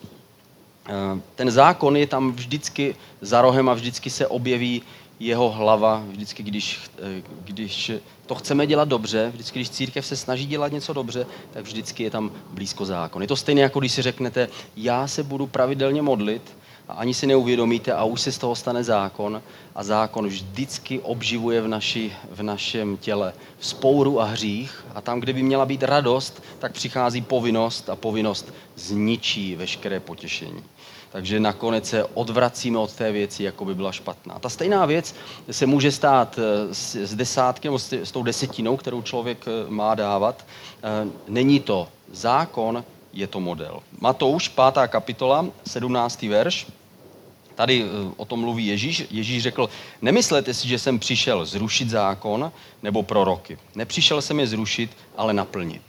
Eh, 0.90 1.22
ten 1.36 1.52
zákon 1.52 1.98
je 1.98 2.08
tam 2.08 2.32
vždycky 2.32 2.96
za 3.22 3.42
rohem 3.42 3.70
a 3.70 3.74
vždycky 3.74 4.10
se 4.10 4.28
objeví 4.28 4.82
jeho 5.20 5.50
hlava, 5.52 6.04
vždycky, 6.10 6.44
když, 6.44 6.80
eh, 7.00 7.22
když 7.44 7.92
to 8.26 8.36
chceme 8.36 8.68
dělat 8.68 8.88
dobře, 8.88 9.32
vždycky, 9.34 9.60
když 9.60 9.70
církev 9.70 10.06
se 10.06 10.16
snaží 10.16 10.46
dělat 10.46 10.72
něco 10.72 10.94
dobře, 10.94 11.26
tak 11.54 11.64
vždycky 11.64 12.04
je 12.04 12.10
tam 12.10 12.32
blízko 12.52 12.86
zákon. 12.86 13.22
Je 13.22 13.28
to 13.28 13.36
stejné, 13.36 13.62
jako 13.62 13.80
když 13.80 13.92
si 13.92 14.02
řeknete, 14.02 14.50
já 14.76 15.08
se 15.08 15.24
budu 15.24 15.48
pravidelně 15.48 16.02
modlit, 16.02 16.42
a 16.88 16.94
ani 16.94 17.14
si 17.14 17.28
neuvědomíte 17.28 17.94
a 17.94 18.04
už 18.04 18.22
se 18.22 18.32
z 18.32 18.38
toho 18.38 18.56
stane 18.56 18.84
zákon 18.84 19.42
a 19.76 19.84
zákon 19.84 20.28
vždycky 20.28 21.00
obživuje 21.00 21.62
v, 21.62 21.68
naši, 21.68 22.14
v 22.32 22.44
našem 22.44 22.98
těle 22.98 23.34
spouru 23.60 24.22
a 24.22 24.26
hřích 24.26 24.86
a 24.96 25.02
tam, 25.02 25.20
kde 25.20 25.34
by 25.34 25.44
měla 25.44 25.66
být 25.66 25.84
radost, 25.84 26.44
tak 26.60 26.72
přichází 26.72 27.22
povinnost 27.22 27.90
a 27.90 27.96
povinnost 27.96 28.54
zničí 28.76 29.56
veškeré 29.56 30.00
potěšení. 30.00 30.64
Takže 31.12 31.40
nakonec 31.40 31.90
se 31.90 32.06
odvracíme 32.06 32.78
od 32.78 32.94
té 32.94 33.12
věci, 33.12 33.44
jako 33.44 33.66
by 33.66 33.76
byla 33.76 33.92
špatná. 33.92 34.40
Ta 34.40 34.50
stejná 34.50 34.86
věc 34.86 35.16
se 35.52 35.66
může 35.66 35.92
stát 35.92 36.40
eh, 36.40 36.74
s 36.74 37.16
desátky 37.16 37.68
nebo 37.68 37.80
s 37.80 38.12
tou 38.12 38.24
desetinou, 38.24 38.78
kterou 38.78 39.02
člověk 39.02 39.46
eh, 39.48 39.70
má 39.70 39.96
dávat. 39.96 40.46
Eh, 40.84 41.08
není 41.28 41.60
to 41.60 41.88
zákon, 42.12 42.84
je 43.14 43.28
to 43.28 43.40
model. 43.40 43.80
Matouš, 44.00 44.48
pátá 44.48 44.88
kapitola, 44.88 45.46
17. 45.68 46.22
verš. 46.22 46.68
Tady 47.56 47.86
o 48.18 48.26
tom 48.26 48.40
mluví 48.40 48.68
Ježíš. 48.68 49.04
Ježíš 49.12 49.44
řekl, 49.44 49.70
nemyslete 50.02 50.54
si, 50.54 50.68
že 50.68 50.80
jsem 50.80 51.00
přišel 51.00 51.46
zrušit 51.46 51.90
zákon 51.90 52.52
nebo 52.84 53.04
proroky. 53.04 53.58
Nepřišel 53.76 54.22
jsem 54.22 54.40
je 54.40 54.48
zrušit, 54.48 54.98
ale 55.18 55.34
naplnit. 55.34 55.82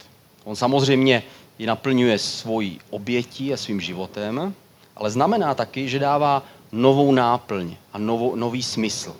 On 0.44 0.56
samozřejmě 0.56 1.22
ji 1.58 1.66
naplňuje 1.66 2.18
svojí 2.18 2.80
obětí 2.90 3.52
a 3.52 3.56
svým 3.56 3.80
životem, 3.80 4.54
ale 4.96 5.10
znamená 5.10 5.54
taky, 5.54 5.88
že 5.88 5.98
dává 5.98 6.42
novou 6.72 7.12
náplň 7.12 7.76
a 7.92 7.98
novou, 7.98 8.36
nový 8.36 8.62
smysl. 8.62 9.16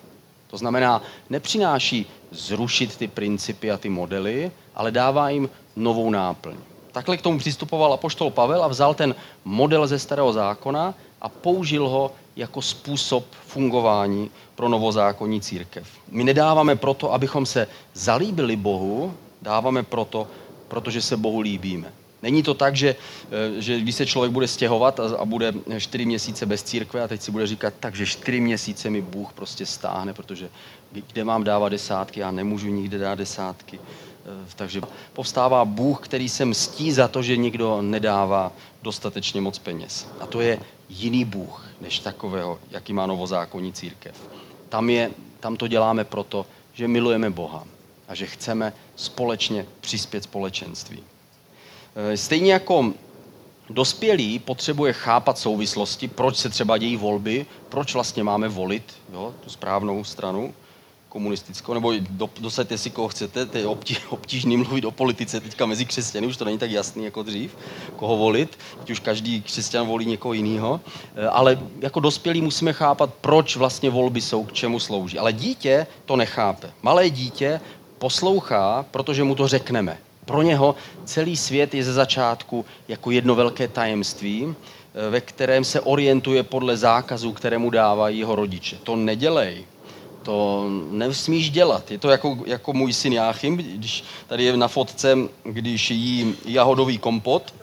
To 0.47 0.57
znamená, 0.57 1.01
nepřináší 1.29 2.05
zrušit 2.31 2.97
ty 2.97 3.07
principy 3.07 3.71
a 3.71 3.77
ty 3.77 3.89
modely, 3.89 4.51
ale 4.75 4.91
dává 4.91 5.29
jim 5.29 5.49
novou 5.75 6.09
náplň. 6.09 6.55
Takhle 6.93 7.17
k 7.17 7.21
tomu 7.21 7.39
přistupoval 7.39 7.93
apoštol 7.93 8.29
Pavel 8.29 8.63
a 8.63 8.67
vzal 8.67 8.93
ten 8.93 9.15
model 9.45 9.87
ze 9.87 9.99
starého 9.99 10.33
zákona 10.33 10.93
a 11.21 11.29
použil 11.29 11.89
ho 11.89 12.11
jako 12.35 12.61
způsob 12.61 13.25
fungování 13.47 14.31
pro 14.55 14.69
novozákonní 14.69 15.41
církev. 15.41 15.87
My 16.11 16.23
nedáváme 16.23 16.75
proto, 16.75 17.13
abychom 17.13 17.45
se 17.45 17.67
zalíbili 17.93 18.55
Bohu, 18.55 19.13
dáváme 19.41 19.83
proto, 19.83 20.27
protože 20.67 21.01
se 21.01 21.17
Bohu 21.17 21.39
líbíme. 21.39 21.93
Není 22.21 22.43
to 22.43 22.53
tak, 22.53 22.75
že, 22.75 22.95
eh, 23.31 23.61
že 23.61 23.79
když 23.79 23.95
se 23.95 24.05
člověk 24.05 24.31
bude 24.31 24.47
stěhovat 24.47 24.99
a, 24.99 25.03
a 25.17 25.25
bude 25.25 25.53
čtyři 25.77 26.05
měsíce 26.05 26.45
bez 26.45 26.63
církve 26.63 27.03
a 27.03 27.07
teď 27.07 27.21
si 27.21 27.31
bude 27.31 27.47
říkat, 27.47 27.73
takže 27.79 28.05
čtyři 28.05 28.39
měsíce 28.39 28.89
mi 28.89 29.01
Bůh 29.01 29.33
prostě 29.33 29.65
stáhne, 29.65 30.13
protože 30.13 30.49
kde 30.91 31.23
mám 31.23 31.43
dávat 31.43 31.69
desátky, 31.69 32.19
já 32.19 32.31
nemůžu 32.31 32.67
nikde 32.67 32.97
dát 32.97 33.15
desátky. 33.15 33.79
Eh, 34.25 34.47
takže 34.55 34.81
povstává 35.13 35.65
Bůh, 35.65 35.99
který 36.05 36.29
se 36.29 36.45
mstí 36.45 36.91
za 36.91 37.07
to, 37.07 37.21
že 37.21 37.37
nikdo 37.37 37.81
nedává 37.81 38.51
dostatečně 38.83 39.41
moc 39.41 39.59
peněz. 39.59 40.07
A 40.19 40.25
to 40.25 40.41
je 40.41 40.59
jiný 40.89 41.25
Bůh, 41.25 41.67
než 41.81 41.99
takového, 41.99 42.59
jaký 42.71 42.93
má 42.93 43.05
novozákonní 43.05 43.73
církev. 43.73 44.15
Tam, 44.69 44.89
je, 44.89 45.11
tam 45.39 45.57
to 45.57 45.67
děláme 45.67 46.03
proto, 46.03 46.45
že 46.73 46.87
milujeme 46.87 47.29
Boha 47.29 47.63
a 48.07 48.15
že 48.15 48.25
chceme 48.25 48.73
společně 48.95 49.65
přispět 49.81 50.23
společenství. 50.23 51.03
Eh, 51.95 52.17
stejně 52.17 52.53
jako 52.53 52.93
dospělý 53.69 54.39
potřebuje 54.39 54.93
chápat 54.93 55.37
souvislosti, 55.37 56.07
proč 56.07 56.37
se 56.37 56.49
třeba 56.49 56.77
dějí 56.77 56.97
volby, 56.97 57.45
proč 57.69 57.93
vlastně 57.93 58.23
máme 58.23 58.47
volit 58.47 58.93
jo, 59.13 59.33
tu 59.43 59.49
správnou 59.49 60.03
stranu. 60.03 60.53
Komunistickou, 61.13 61.73
nebo 61.73 61.93
do, 62.09 62.29
dosaďte 62.39 62.77
si, 62.77 62.89
koho 62.89 63.07
chcete, 63.07 63.45
to 63.45 63.57
je 63.57 63.67
obtí, 63.67 63.97
obtížný 64.09 64.57
mluvit 64.57 64.85
o 64.85 64.91
politice 64.91 65.39
teďka 65.39 65.65
mezi 65.65 65.85
křesťany, 65.85 66.27
už 66.27 66.37
to 66.37 66.45
není 66.45 66.57
tak 66.57 66.71
jasný 66.71 67.05
jako 67.05 67.23
dřív, 67.23 67.57
koho 67.95 68.17
volit, 68.17 68.57
teď 68.79 68.89
už 68.89 68.99
každý 68.99 69.41
křesťan 69.41 69.87
volí 69.87 70.05
někoho 70.05 70.33
jiného, 70.33 70.81
eh, 71.15 71.27
ale 71.27 71.59
jako 71.81 71.99
dospělí 71.99 72.41
musíme 72.41 72.73
chápat, 72.73 73.13
proč 73.21 73.55
vlastně 73.55 73.89
volby 73.89 74.21
jsou, 74.21 74.43
k 74.43 74.53
čemu 74.53 74.79
slouží. 74.79 75.19
Ale 75.19 75.33
dítě 75.33 75.87
to 76.05 76.15
nechápe. 76.15 76.73
Malé 76.81 77.09
dítě 77.09 77.61
poslouchá, 77.97 78.85
protože 78.91 79.23
mu 79.23 79.35
to 79.35 79.47
řekneme. 79.47 79.97
Pro 80.25 80.41
něho 80.41 80.75
celý 81.05 81.37
svět 81.37 81.73
je 81.73 81.83
ze 81.83 81.93
začátku 81.93 82.65
jako 82.87 83.11
jedno 83.11 83.35
velké 83.35 83.67
tajemství, 83.67 84.49
eh, 84.49 85.09
ve 85.09 85.21
kterém 85.21 85.63
se 85.63 85.81
orientuje 85.81 86.43
podle 86.43 86.77
zákazů, 86.77 87.31
které 87.33 87.57
mu 87.57 87.69
dávají 87.69 88.19
jeho 88.19 88.35
rodiče. 88.35 88.77
To 88.83 88.95
nedělej, 88.95 89.65
to 90.23 90.67
nesmíš 90.91 91.49
dělat. 91.49 91.91
Je 91.91 91.97
to 91.97 92.09
jako, 92.09 92.37
jako 92.45 92.73
můj 92.73 92.93
syn 92.93 93.13
Jáchym, 93.13 93.57
když 93.57 94.03
tady 94.27 94.43
je 94.43 94.57
na 94.57 94.67
fotce, 94.67 95.17
když 95.43 95.91
jí 95.91 96.35
jahodový 96.45 96.97
kompot, 96.97 97.53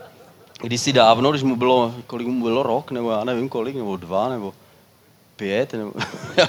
kdysi 0.62 0.92
dávno, 0.92 1.30
když 1.30 1.42
mu 1.42 1.56
bylo, 1.56 1.94
kolik 2.06 2.26
mu 2.26 2.42
bylo 2.42 2.62
rok, 2.62 2.90
nebo 2.90 3.10
já 3.10 3.24
nevím 3.24 3.48
kolik, 3.48 3.76
nebo 3.76 3.96
dva, 3.96 4.28
nebo 4.28 4.54
pět, 5.36 5.72
nebo... 5.72 5.92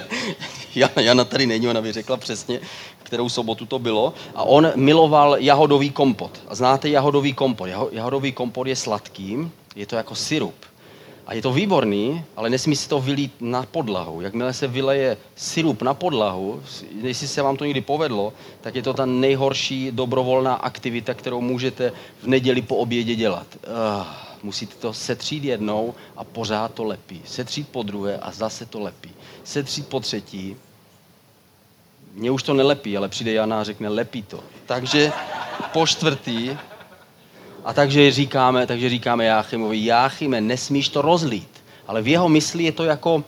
Jana, 0.74 1.00
Jana 1.00 1.24
tady 1.24 1.46
není, 1.46 1.68
ona 1.68 1.82
by 1.82 1.92
řekla 1.92 2.16
přesně, 2.16 2.60
kterou 3.02 3.28
sobotu 3.28 3.66
to 3.66 3.78
bylo. 3.78 4.14
A 4.34 4.42
on 4.42 4.72
miloval 4.76 5.36
jahodový 5.38 5.90
kompot. 5.90 6.40
A 6.48 6.54
znáte 6.54 6.88
jahodový 6.88 7.32
kompot? 7.32 7.68
Jahodový 7.92 8.32
kompot 8.32 8.66
je 8.66 8.76
sladký, 8.76 9.50
je 9.76 9.86
to 9.86 9.96
jako 9.96 10.14
syrup. 10.14 10.54
A 11.26 11.34
je 11.34 11.42
to 11.42 11.52
výborný, 11.52 12.24
ale 12.36 12.50
nesmí 12.50 12.76
se 12.76 12.88
to 12.88 13.00
vylít 13.00 13.32
na 13.40 13.62
podlahu. 13.62 14.20
Jakmile 14.20 14.52
se 14.52 14.66
vyleje 14.66 15.16
syrup 15.36 15.82
na 15.82 15.94
podlahu, 15.94 16.62
jestli 17.02 17.28
se 17.28 17.42
vám 17.42 17.56
to 17.56 17.64
někdy 17.64 17.80
povedlo, 17.80 18.32
tak 18.60 18.74
je 18.74 18.82
to 18.82 18.94
ta 18.94 19.06
nejhorší 19.06 19.90
dobrovolná 19.92 20.54
aktivita, 20.54 21.14
kterou 21.14 21.40
můžete 21.40 21.92
v 22.22 22.26
neděli 22.26 22.62
po 22.62 22.76
obědě 22.76 23.14
dělat. 23.14 23.46
Uh, 23.66 24.06
musíte 24.42 24.74
to 24.74 24.92
setřít 24.92 25.44
jednou 25.44 25.94
a 26.16 26.24
pořád 26.24 26.74
to 26.74 26.84
lepí. 26.84 27.22
Setřít 27.24 27.68
po 27.68 27.82
druhé 27.82 28.16
a 28.16 28.30
zase 28.30 28.66
to 28.66 28.80
lepí. 28.80 29.10
Setřít 29.44 29.88
po 29.88 30.00
třetí. 30.00 30.56
Mně 32.14 32.30
už 32.30 32.42
to 32.42 32.54
nelepí, 32.54 32.96
ale 32.96 33.08
přijde 33.08 33.32
Jana 33.32 33.60
a 33.60 33.64
řekne, 33.64 33.88
lepí 33.88 34.22
to. 34.22 34.40
Takže 34.66 35.12
po 35.72 35.86
čtvrtý 35.86 36.56
a 37.64 37.72
takže 37.72 38.12
říkáme, 38.12 38.66
takže 38.66 38.88
říkáme 38.88 39.24
Jáchymovi, 39.24 39.84
Jáchyme, 39.84 40.40
nesmíš 40.40 40.88
to 40.88 41.02
rozlít. 41.02 41.62
Ale 41.86 42.02
v 42.02 42.08
jeho 42.08 42.28
mysli 42.28 42.64
je 42.64 42.72
to 42.72 42.84
jako, 42.84 43.24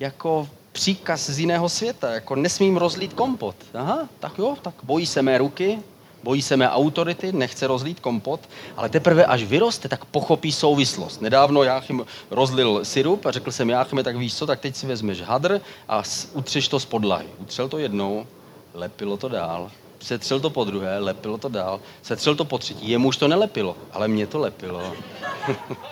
jako 0.00 0.48
příkaz 0.72 1.30
z 1.30 1.38
jiného 1.38 1.68
světa, 1.68 2.10
jako 2.10 2.36
nesmím 2.36 2.76
rozlít 2.76 3.12
kompot. 3.14 3.56
Aha, 3.74 4.08
tak 4.20 4.38
jo, 4.38 4.56
tak 4.62 4.74
bojí 4.82 5.06
se 5.06 5.22
mé 5.22 5.38
ruky, 5.38 5.78
bojí 6.22 6.42
se 6.42 6.56
mé 6.56 6.70
autority, 6.70 7.32
nechce 7.32 7.66
rozlít 7.66 8.00
kompot, 8.00 8.40
ale 8.76 8.88
teprve 8.88 9.24
až 9.24 9.42
vyroste, 9.42 9.88
tak 9.88 10.04
pochopí 10.04 10.52
souvislost. 10.52 11.22
Nedávno 11.22 11.62
Jáchym 11.62 12.06
rozlil 12.30 12.84
syrup 12.84 13.26
a 13.26 13.30
řekl 13.30 13.52
jsem 13.52 13.70
Jáchyme, 13.70 14.02
tak 14.02 14.16
víš 14.16 14.34
co, 14.34 14.46
tak 14.46 14.60
teď 14.60 14.76
si 14.76 14.86
vezmeš 14.86 15.20
hadr 15.20 15.60
a 15.88 16.02
utřeš 16.32 16.68
to 16.68 16.80
z 16.80 16.84
podlahy. 16.84 17.26
Utřel 17.38 17.68
to 17.68 17.78
jednou, 17.78 18.26
lepilo 18.74 19.16
to 19.16 19.28
dál, 19.28 19.70
setřel 20.00 20.40
to 20.40 20.50
po 20.50 20.64
druhé, 20.64 20.98
lepilo 20.98 21.38
to 21.38 21.48
dál, 21.48 21.80
setřel 22.02 22.34
to 22.34 22.44
po 22.44 22.58
třetí. 22.58 22.90
Jemu 22.90 23.08
už 23.08 23.16
to 23.16 23.28
nelepilo, 23.28 23.76
ale 23.92 24.08
mě 24.08 24.26
to 24.26 24.38
lepilo. 24.38 24.92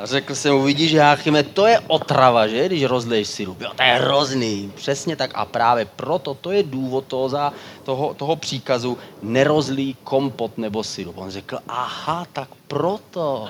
A 0.00 0.06
řekl 0.06 0.34
jsem 0.34 0.54
mu, 0.54 0.68
Jáchyme, 0.68 1.42
to 1.42 1.66
je 1.66 1.80
otrava, 1.86 2.48
že, 2.48 2.66
když 2.66 2.84
rozleješ 2.84 3.28
sirup. 3.28 3.60
Jo, 3.60 3.70
to 3.76 3.82
je 3.82 3.88
hrozný. 3.88 4.72
Přesně 4.74 5.16
tak. 5.16 5.30
A 5.34 5.44
právě 5.44 5.84
proto, 5.84 6.34
to 6.34 6.50
je 6.50 6.62
důvod 6.62 7.04
toho, 7.04 7.28
za, 7.28 7.52
toho, 7.84 8.14
toho 8.14 8.36
příkazu, 8.36 8.98
nerozlí 9.22 9.96
kompot 10.04 10.58
nebo 10.58 10.84
sirup. 10.84 11.18
On 11.18 11.30
řekl, 11.30 11.58
aha, 11.68 12.26
tak 12.32 12.48
proto. 12.68 13.48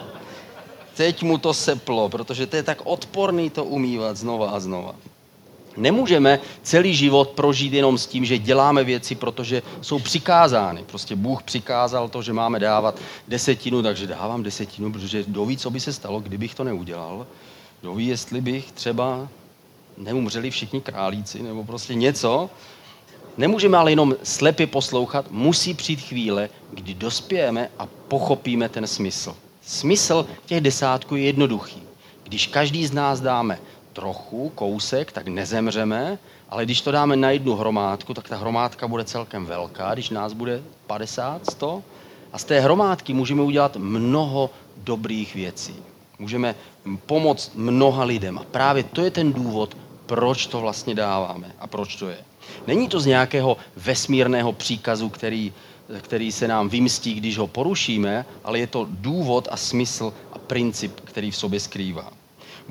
Teď 0.97 1.23
mu 1.23 1.39
to 1.39 1.55
seplo, 1.55 2.09
protože 2.09 2.47
to 2.47 2.57
je 2.57 2.63
tak 2.63 2.83
odporný 2.85 3.51
to 3.51 3.65
umývat 3.65 4.17
znova 4.17 4.51
a 4.51 4.61
znova. 4.61 4.95
Nemůžeme 5.77 6.41
celý 6.63 6.95
život 6.95 7.31
prožít 7.31 7.73
jenom 7.73 7.99
s 7.99 8.07
tím, 8.07 8.25
že 8.25 8.39
děláme 8.39 8.85
věci, 8.85 9.15
protože 9.15 9.63
jsou 9.81 9.99
přikázány. 9.99 10.85
Prostě 10.87 11.17
Bůh 11.17 11.43
přikázal 11.43 12.09
to, 12.09 12.23
že 12.23 12.33
máme 12.33 12.59
dávat 12.59 12.99
desetinu, 13.29 13.83
takže 13.83 14.07
dávám 14.07 14.43
desetinu, 14.43 14.93
protože 14.93 15.23
kdo 15.23 15.47
ví, 15.47 15.57
co 15.57 15.71
by 15.71 15.81
se 15.81 15.93
stalo, 15.93 16.21
kdybych 16.21 16.55
to 16.55 16.65
neudělal. 16.65 17.27
Kdo 17.81 17.95
ví, 17.95 18.07
jestli 18.07 18.41
bych 18.41 18.73
třeba 18.73 19.29
neumřeli 19.97 20.51
všichni 20.51 20.81
králíci, 20.81 21.43
nebo 21.43 21.65
prostě 21.65 21.95
něco. 21.95 22.51
Nemůžeme 23.37 23.79
ale 23.79 23.93
jenom 23.93 24.15
slepě 24.23 24.67
poslouchat, 24.67 25.31
musí 25.31 25.75
přijít 25.75 26.01
chvíle, 26.01 26.49
kdy 26.73 26.95
dospějeme 26.95 27.71
a 27.79 27.87
pochopíme 28.09 28.69
ten 28.69 28.87
smysl. 28.87 29.37
Smysl 29.63 30.27
těch 30.47 30.61
desátků 30.61 31.17
je 31.17 31.23
jednoduchý. 31.23 31.83
Když 32.25 32.47
každý 32.47 32.87
z 32.87 32.93
nás 32.93 33.21
dáme 33.21 33.59
trochu, 33.93 34.53
kousek, 34.55 35.13
tak 35.13 35.29
nezemřeme, 35.29 36.19
ale 36.49 36.65
když 36.65 36.81
to 36.81 36.91
dáme 36.91 37.17
na 37.17 37.31
jednu 37.31 37.55
hromádku, 37.55 38.15
tak 38.15 38.29
ta 38.29 38.37
hromádka 38.37 38.89
bude 38.89 39.05
celkem 39.05 39.47
velká, 39.47 39.95
když 39.95 40.11
nás 40.11 40.33
bude 40.33 40.63
50, 40.87 41.51
100. 41.51 41.83
A 42.33 42.39
z 42.39 42.45
té 42.45 42.61
hromádky 42.61 43.15
můžeme 43.15 43.43
udělat 43.43 43.77
mnoho 43.77 44.51
dobrých 44.77 45.35
věcí. 45.35 45.75
Můžeme 46.19 46.55
pomoct 47.07 47.53
mnoha 47.55 48.05
lidem. 48.05 48.39
A 48.39 48.45
právě 48.45 48.83
to 48.83 49.03
je 49.03 49.11
ten 49.11 49.33
důvod, 49.33 49.77
proč 50.07 50.47
to 50.47 50.61
vlastně 50.61 50.95
dáváme 50.95 51.53
a 51.59 51.67
proč 51.67 51.97
to 51.97 52.09
je. 52.09 52.19
Není 52.67 52.89
to 52.89 53.01
z 53.01 53.07
nějakého 53.07 53.57
vesmírného 53.77 54.53
příkazu, 54.53 55.09
který, 55.09 55.53
který 56.01 56.33
se 56.33 56.49
nám 56.49 56.69
vymstí, 56.69 57.15
když 57.15 57.39
ho 57.39 57.47
porušíme, 57.47 58.27
ale 58.45 58.59
je 58.59 58.67
to 58.67 58.87
důvod 58.91 59.49
a 59.51 59.57
smysl 59.57 60.13
a 60.33 60.39
princip, 60.39 61.01
který 61.01 61.31
v 61.31 61.37
sobě 61.37 61.61
skrývá. 61.61 62.20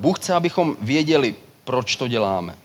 Bůh 0.00 0.18
chce, 0.18 0.34
abychom 0.34 0.76
věděli, 0.80 1.34
proč 1.64 1.96
to 1.96 2.08
děláme. 2.08 2.56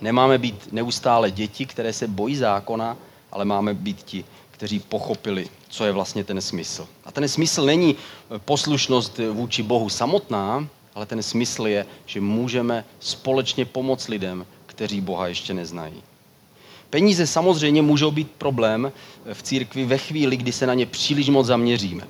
Nemáme 0.00 0.38
být 0.38 0.72
neustále 0.72 1.30
děti, 1.30 1.66
které 1.66 1.92
se 1.92 2.08
bojí 2.08 2.36
zákona, 2.36 2.96
ale 3.32 3.44
máme 3.44 3.74
být 3.74 4.02
ti, 4.02 4.24
kteří 4.50 4.78
pochopili, 4.80 5.48
co 5.68 5.84
je 5.84 5.92
vlastně 5.92 6.24
ten 6.24 6.40
smysl. 6.40 6.88
A 7.04 7.12
ten 7.12 7.28
smysl 7.28 7.64
není 7.64 7.96
poslušnost 8.44 9.20
vůči 9.32 9.62
Bohu 9.62 9.88
samotná, 9.88 10.68
ale 10.94 11.06
ten 11.06 11.22
smysl 11.22 11.66
je, 11.66 11.86
že 12.06 12.20
můžeme 12.20 12.84
společně 13.00 13.64
pomoct 13.64 14.08
lidem, 14.08 14.46
kteří 14.66 15.00
Boha 15.00 15.26
ještě 15.26 15.54
neznají. 15.54 16.02
Peníze 16.90 17.26
samozřejmě 17.26 17.82
můžou 17.82 18.10
být 18.10 18.30
problém 18.30 18.92
v 19.32 19.42
církvi 19.42 19.84
ve 19.84 19.98
chvíli, 19.98 20.36
kdy 20.36 20.52
se 20.52 20.66
na 20.66 20.74
ně 20.74 20.86
příliš 20.86 21.28
moc 21.28 21.46
zaměříme 21.46 22.04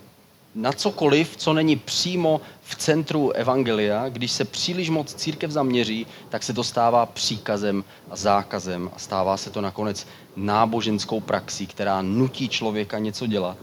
na 0.54 0.72
cokoliv, 0.72 1.36
co 1.36 1.52
není 1.52 1.76
přímo 1.76 2.40
v 2.62 2.74
centru 2.74 3.30
evangelia, 3.30 4.08
když 4.08 4.32
se 4.32 4.44
příliš 4.44 4.90
moc 4.90 5.14
církev 5.14 5.50
zaměří, 5.50 6.06
tak 6.28 6.42
se 6.42 6.52
to 6.52 6.64
stává 6.64 7.06
příkazem 7.06 7.84
a 8.10 8.16
zákazem 8.16 8.90
a 8.96 8.98
stává 8.98 9.36
se 9.36 9.50
to 9.50 9.60
nakonec 9.60 10.06
náboženskou 10.36 11.20
praxí, 11.20 11.66
která 11.66 12.02
nutí 12.02 12.48
člověka 12.48 12.98
něco 12.98 13.26
dělat 13.26 13.56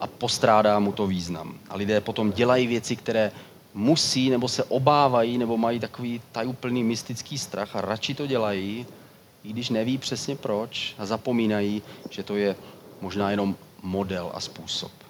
a 0.00 0.06
postrádá 0.06 0.78
mu 0.78 0.92
to 0.92 1.06
význam. 1.06 1.58
A 1.68 1.76
lidé 1.76 2.00
potom 2.00 2.32
dělají 2.32 2.66
věci, 2.66 2.96
které 2.96 3.32
musí 3.74 4.30
nebo 4.30 4.48
se 4.48 4.64
obávají 4.64 5.38
nebo 5.38 5.56
mají 5.56 5.80
takový 5.80 6.22
tajuplný 6.32 6.84
mystický 6.84 7.38
strach 7.38 7.76
a 7.76 7.80
radši 7.80 8.14
to 8.14 8.26
dělají, 8.26 8.86
i 9.44 9.48
když 9.48 9.70
neví 9.70 9.98
přesně 9.98 10.36
proč 10.36 10.94
a 10.98 11.06
zapomínají, 11.06 11.82
že 12.10 12.22
to 12.22 12.36
je 12.36 12.56
možná 13.00 13.30
jenom 13.30 13.56
model 13.82 14.30
a 14.34 14.40
způsob. 14.40 15.01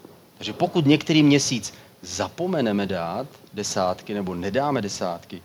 Takže 0.43 0.53
pokud 0.53 0.87
některý 0.87 1.23
měsíc 1.23 1.75
zapomeneme 2.03 2.87
dát 2.87 3.27
desátky 3.55 4.15
nebo 4.15 4.35
nedáme 4.35 4.83
desátky, 4.83 5.43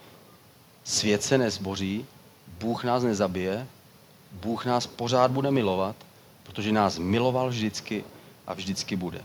svět 0.84 1.24
se 1.24 1.38
nezboří, 1.38 2.06
Bůh 2.60 2.84
nás 2.84 3.04
nezabije, 3.04 3.68
Bůh 4.32 4.66
nás 4.66 4.88
pořád 4.88 5.32
bude 5.32 5.52
milovat, 5.52 5.96
protože 6.44 6.72
nás 6.72 6.98
miloval 6.98 7.50
vždycky 7.50 8.04
a 8.48 8.54
vždycky 8.54 8.96
bude. 8.96 9.22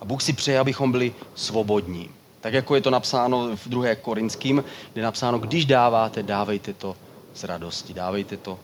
A 0.00 0.04
Bůh 0.04 0.22
si 0.22 0.32
přeje, 0.32 0.58
abychom 0.58 0.92
byli 0.92 1.14
svobodní. 1.34 2.10
Tak 2.40 2.54
jako 2.54 2.74
je 2.74 2.80
to 2.80 2.90
napsáno 2.90 3.56
v 3.56 3.68
2. 3.68 3.94
Korinským, 3.94 4.64
kde 4.92 5.00
je 5.00 5.04
napsáno, 5.04 5.38
když 5.38 5.66
dáváte, 5.66 6.22
dávejte 6.22 6.72
to 6.72 6.96
z 7.34 7.44
radosti, 7.44 7.94
dávejte 7.94 8.36
to 8.36 8.58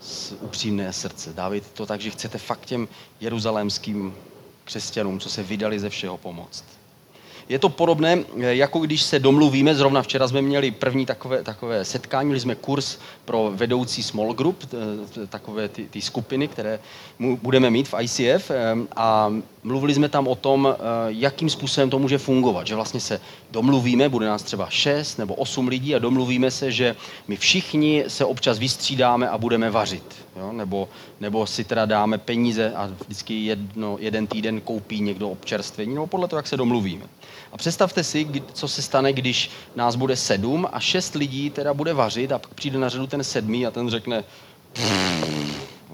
z 0.00 0.34
upřímné 0.40 0.92
srdce, 0.92 1.32
dávejte 1.32 1.68
to 1.74 1.86
tak, 1.86 2.00
že 2.00 2.10
chcete 2.10 2.38
fakt 2.38 2.64
těm 2.64 2.88
jeruzalémským 3.20 4.14
křesťanům, 4.64 5.20
co 5.20 5.30
se 5.30 5.42
vydali 5.42 5.80
ze 5.80 5.90
všeho 5.90 6.16
pomoct. 6.16 6.64
Je 7.48 7.58
to 7.58 7.68
podobné, 7.68 8.24
eh, 8.40 8.54
jako 8.54 8.78
když 8.78 9.02
se 9.02 9.18
domluvíme, 9.18 9.74
zrovna 9.74 10.02
včera 10.02 10.28
jsme 10.28 10.42
měli 10.42 10.70
první 10.70 11.06
takové, 11.06 11.42
takové 11.42 11.84
setkání, 11.84 12.26
měli 12.26 12.40
jsme 12.40 12.54
kurz 12.54 12.98
pro 13.24 13.52
vedoucí 13.54 14.02
small 14.02 14.34
group, 14.34 14.74
takové 15.28 15.68
ty, 15.68 15.88
ty 15.88 16.00
skupiny, 16.00 16.48
které 16.48 16.78
budeme 17.18 17.70
mít 17.70 17.88
v 17.88 17.94
ICF 18.00 18.50
eh, 18.50 18.74
a 18.96 19.32
mluvili 19.62 19.94
jsme 19.94 20.08
tam 20.08 20.28
o 20.28 20.34
tom, 20.34 20.68
eh, 20.74 20.76
jakým 21.08 21.50
způsobem 21.50 21.90
to 21.90 21.98
může 21.98 22.18
fungovat. 22.18 22.66
Že 22.66 22.74
vlastně 22.74 23.00
se 23.00 23.20
domluvíme, 23.50 24.08
bude 24.08 24.26
nás 24.26 24.42
třeba 24.42 24.70
šest 24.70 25.18
nebo 25.18 25.34
osm 25.34 25.68
lidí 25.68 25.94
a 25.94 25.98
domluvíme 25.98 26.50
se, 26.50 26.72
že 26.72 26.96
my 27.28 27.36
všichni 27.36 28.04
se 28.08 28.24
občas 28.24 28.58
vystřídáme 28.58 29.28
a 29.28 29.38
budeme 29.38 29.70
vařit. 29.70 30.26
Jo? 30.36 30.52
Nebo, 30.52 30.88
nebo 31.20 31.46
si 31.46 31.64
teda 31.64 31.86
dáme 31.86 32.18
peníze 32.18 32.72
a 32.74 32.90
vždycky 33.04 33.44
jedno, 33.44 33.96
jeden 34.00 34.26
týden 34.26 34.60
koupí 34.60 35.00
někdo 35.00 35.30
občerstvení, 35.30 35.94
nebo 35.94 36.06
podle 36.06 36.28
toho, 36.28 36.38
jak 36.38 36.46
se 36.46 36.56
domluvíme. 36.56 37.04
A 37.52 37.56
představte 37.56 38.04
si, 38.04 38.42
co 38.52 38.68
se 38.68 38.82
stane, 38.82 39.12
když 39.12 39.50
nás 39.76 39.96
bude 39.96 40.16
sedm 40.16 40.68
a 40.72 40.80
šest 40.80 41.14
lidí 41.14 41.50
teda 41.50 41.74
bude 41.74 41.94
vařit 41.94 42.32
a 42.32 42.38
pak 42.38 42.54
přijde 42.54 42.78
na 42.78 42.88
řadu 42.88 43.06
ten 43.06 43.24
sedmý 43.24 43.66
a 43.66 43.70
ten 43.70 43.90
řekne, 43.90 44.24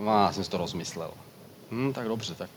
já 0.04 0.32
jsem 0.32 0.44
si 0.44 0.50
to 0.50 0.58
rozmyslel. 0.58 1.10
Hm, 1.70 1.92
tak 1.92 2.08
dobře, 2.08 2.34
tak 2.34 2.50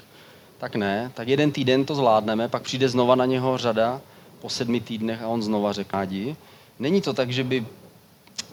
tak 0.61 0.75
ne, 0.75 1.11
tak 1.13 1.27
jeden 1.27 1.51
týden 1.51 1.85
to 1.85 1.95
zvládneme, 1.95 2.47
pak 2.47 2.61
přijde 2.61 2.89
znova 2.89 3.15
na 3.15 3.25
něho 3.25 3.57
řada 3.57 4.01
po 4.41 4.49
sedmi 4.49 4.81
týdnech 4.81 5.21
a 5.21 5.27
on 5.27 5.43
znova 5.43 5.73
řeká, 5.73 6.03
jdi. 6.03 6.35
Není 6.79 7.01
to 7.01 7.13
tak, 7.13 7.31
že 7.31 7.43
by 7.43 7.65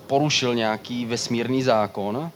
porušil 0.06 0.54
nějaký 0.54 1.06
vesmírný 1.06 1.62
zákon, 1.62 2.30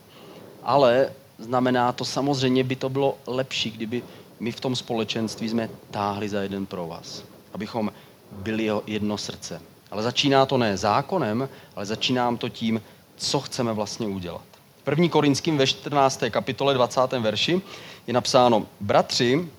ale 0.63 1.09
znamená 1.37 1.91
to 1.91 2.05
samozřejmě, 2.05 2.63
by 2.63 2.75
to 2.75 2.89
bylo 2.89 3.17
lepší, 3.27 3.71
kdyby 3.71 4.03
my 4.39 4.51
v 4.51 4.59
tom 4.59 4.75
společenství 4.75 5.49
jsme 5.49 5.69
táhli 5.91 6.29
za 6.29 6.41
jeden 6.41 6.65
pro 6.65 6.87
vás, 6.87 7.23
abychom 7.53 7.91
byli 8.31 8.69
jedno 8.87 9.17
srdce. 9.17 9.61
Ale 9.91 10.03
začíná 10.03 10.45
to 10.45 10.57
ne 10.57 10.77
zákonem, 10.77 11.49
ale 11.75 11.85
začíná 11.85 12.37
to 12.37 12.49
tím, 12.49 12.81
co 13.15 13.39
chceme 13.39 13.73
vlastně 13.73 14.07
udělat. 14.07 14.45
V 14.83 14.89
1. 14.89 15.09
Korinským 15.09 15.57
ve 15.57 15.67
14. 15.67 16.23
kapitole 16.29 16.73
20. 16.73 17.01
verši 17.19 17.61
je 18.07 18.13
napsáno, 18.13 18.65
bratři, 18.79 19.49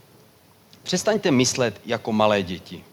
Přestaňte 0.84 1.30
myslet 1.30 1.80
jako 1.86 2.12
malé 2.12 2.42
děti, 2.42 2.84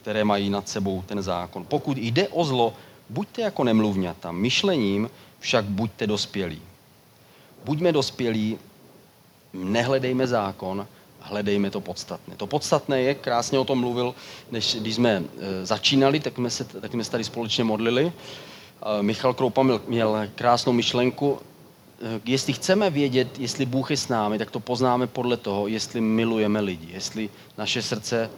které 0.00 0.24
mají 0.24 0.50
nad 0.50 0.68
sebou 0.68 1.02
ten 1.06 1.22
zákon. 1.22 1.64
Pokud 1.68 1.98
jde 1.98 2.28
o 2.28 2.44
zlo, 2.44 2.74
buďte 3.08 3.42
jako 3.42 3.64
nemluvňata, 3.64 4.32
myšlením 4.32 5.10
však 5.40 5.64
buďte 5.64 6.06
dospělí. 6.06 6.62
Buďme 7.64 7.92
dospělí, 7.92 8.58
nehledejme 9.52 10.26
zákon, 10.26 10.86
hledejme 11.20 11.70
to 11.70 11.80
podstatné. 11.80 12.36
To 12.36 12.46
podstatné 12.46 13.00
je, 13.02 13.14
krásně 13.14 13.58
o 13.58 13.64
tom 13.64 13.80
mluvil, 13.80 14.14
než 14.50 14.76
když 14.80 14.94
jsme 14.94 15.10
e, 15.10 15.66
začínali, 15.66 16.20
tak 16.20 16.34
jsme 16.34 16.50
se, 16.50 16.64
tak 16.64 16.92
jsme 16.92 17.04
tady 17.04 17.24
společně 17.24 17.64
modlili. 17.64 18.12
Michal 19.00 19.34
Kroupa 19.34 19.62
měl 19.86 20.28
krásnou 20.34 20.72
myšlenku, 20.72 21.38
jestli 22.24 22.52
chceme 22.52 22.90
vědět, 22.90 23.38
jestli 23.38 23.66
Bůh 23.66 23.90
je 23.90 23.96
s 23.96 24.08
námi, 24.08 24.38
tak 24.38 24.50
to 24.50 24.60
poznáme 24.60 25.06
podle 25.06 25.36
toho, 25.36 25.66
jestli 25.66 26.00
milujeme 26.00 26.60
lidi, 26.60 26.92
jestli 26.92 27.30
naše 27.58 27.82
srdce 27.82 28.30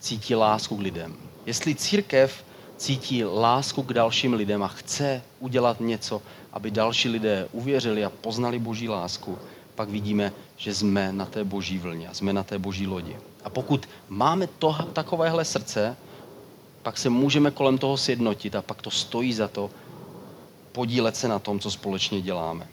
cítí 0.00 0.34
lásku 0.34 0.76
k 0.76 0.80
lidem. 0.80 1.16
Jestli 1.46 1.74
církev 1.74 2.44
cítí 2.76 3.24
lásku 3.24 3.82
k 3.82 3.92
dalším 3.92 4.32
lidem 4.32 4.62
a 4.62 4.68
chce 4.68 5.22
udělat 5.40 5.80
něco, 5.80 6.22
aby 6.52 6.70
další 6.70 7.08
lidé 7.08 7.48
uvěřili 7.52 8.04
a 8.04 8.10
poznali 8.10 8.58
Boží 8.58 8.88
lásku, 8.88 9.38
pak 9.74 9.88
vidíme, 9.88 10.32
že 10.56 10.74
jsme 10.74 11.12
na 11.12 11.26
té 11.26 11.44
boží 11.44 11.78
vlně, 11.78 12.08
jsme 12.12 12.32
na 12.32 12.42
té 12.42 12.58
boží 12.58 12.86
lodi. 12.86 13.16
A 13.44 13.50
pokud 13.50 13.88
máme 14.08 14.46
to, 14.46 14.76
takovéhle 14.92 15.44
srdce, 15.44 15.96
pak 16.82 16.98
se 16.98 17.10
můžeme 17.10 17.50
kolem 17.50 17.78
toho 17.78 17.96
sjednotit 17.96 18.54
a 18.54 18.62
pak 18.62 18.82
to 18.82 18.90
stojí 18.90 19.32
za 19.32 19.48
to 19.48 19.70
podílet 20.72 21.16
se 21.16 21.28
na 21.28 21.38
tom, 21.38 21.60
co 21.60 21.70
společně 21.70 22.20
děláme. 22.20 22.66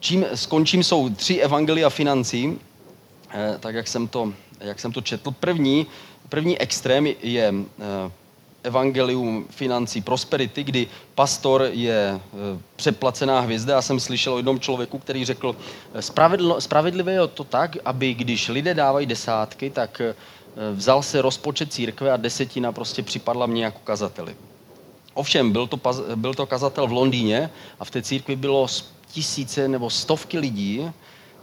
Čím 0.00 0.26
skončím, 0.34 0.84
jsou 0.84 1.08
tři 1.08 1.40
evangelia 1.40 1.90
financí, 1.90 2.58
eh, 3.30 3.56
tak 3.60 3.74
jak 3.74 3.88
jsem 3.88 4.08
to, 4.08 4.32
jak 4.60 4.80
jsem 4.80 4.92
to 4.92 5.00
četl. 5.00 5.30
První, 5.30 5.86
první 6.28 6.58
extrém 6.58 7.06
je 7.06 7.54
eh, 7.54 8.10
evangelium 8.62 9.46
financí 9.50 10.00
prosperity, 10.00 10.64
kdy 10.64 10.86
pastor 11.14 11.68
je 11.72 12.14
eh, 12.14 12.60
přeplacená 12.76 13.40
hvězda. 13.40 13.74
Já 13.74 13.82
jsem 13.82 14.00
slyšel 14.00 14.34
o 14.34 14.36
jednom 14.36 14.60
člověku, 14.60 14.98
který 14.98 15.24
řekl, 15.24 15.56
spravedlivé 16.58 17.12
je 17.12 17.26
to 17.26 17.44
tak, 17.44 17.76
aby 17.84 18.14
když 18.14 18.48
lidé 18.48 18.74
dávají 18.74 19.06
desátky, 19.06 19.70
tak 19.70 20.02
vzal 20.74 21.02
se 21.02 21.22
rozpočet 21.22 21.72
církve 21.72 22.12
a 22.12 22.16
desetina 22.16 22.72
prostě 22.72 23.02
připadla 23.02 23.46
mě 23.46 23.64
jako 23.64 23.78
kazateli. 23.84 24.36
Ovšem, 25.14 25.52
byl 25.52 25.66
to, 25.66 25.80
byl 26.14 26.34
to 26.34 26.46
kazatel 26.46 26.86
v 26.86 26.92
Londýně 26.92 27.50
a 27.80 27.84
v 27.84 27.90
té 27.90 28.02
církvi 28.02 28.36
bylo 28.36 28.68
tisíce 29.12 29.68
nebo 29.68 29.90
stovky 29.90 30.38
lidí 30.38 30.90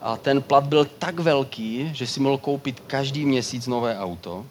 a 0.02 0.18
ten 0.18 0.42
plat 0.42 0.64
byl 0.64 0.86
tak 0.86 1.20
velký, 1.20 1.90
že 1.94 2.08
si 2.08 2.20
mohl 2.20 2.38
koupit 2.38 2.80
každý 2.80 3.26
měsíc 3.26 3.68
nové 3.68 4.00
auto. 4.00 4.46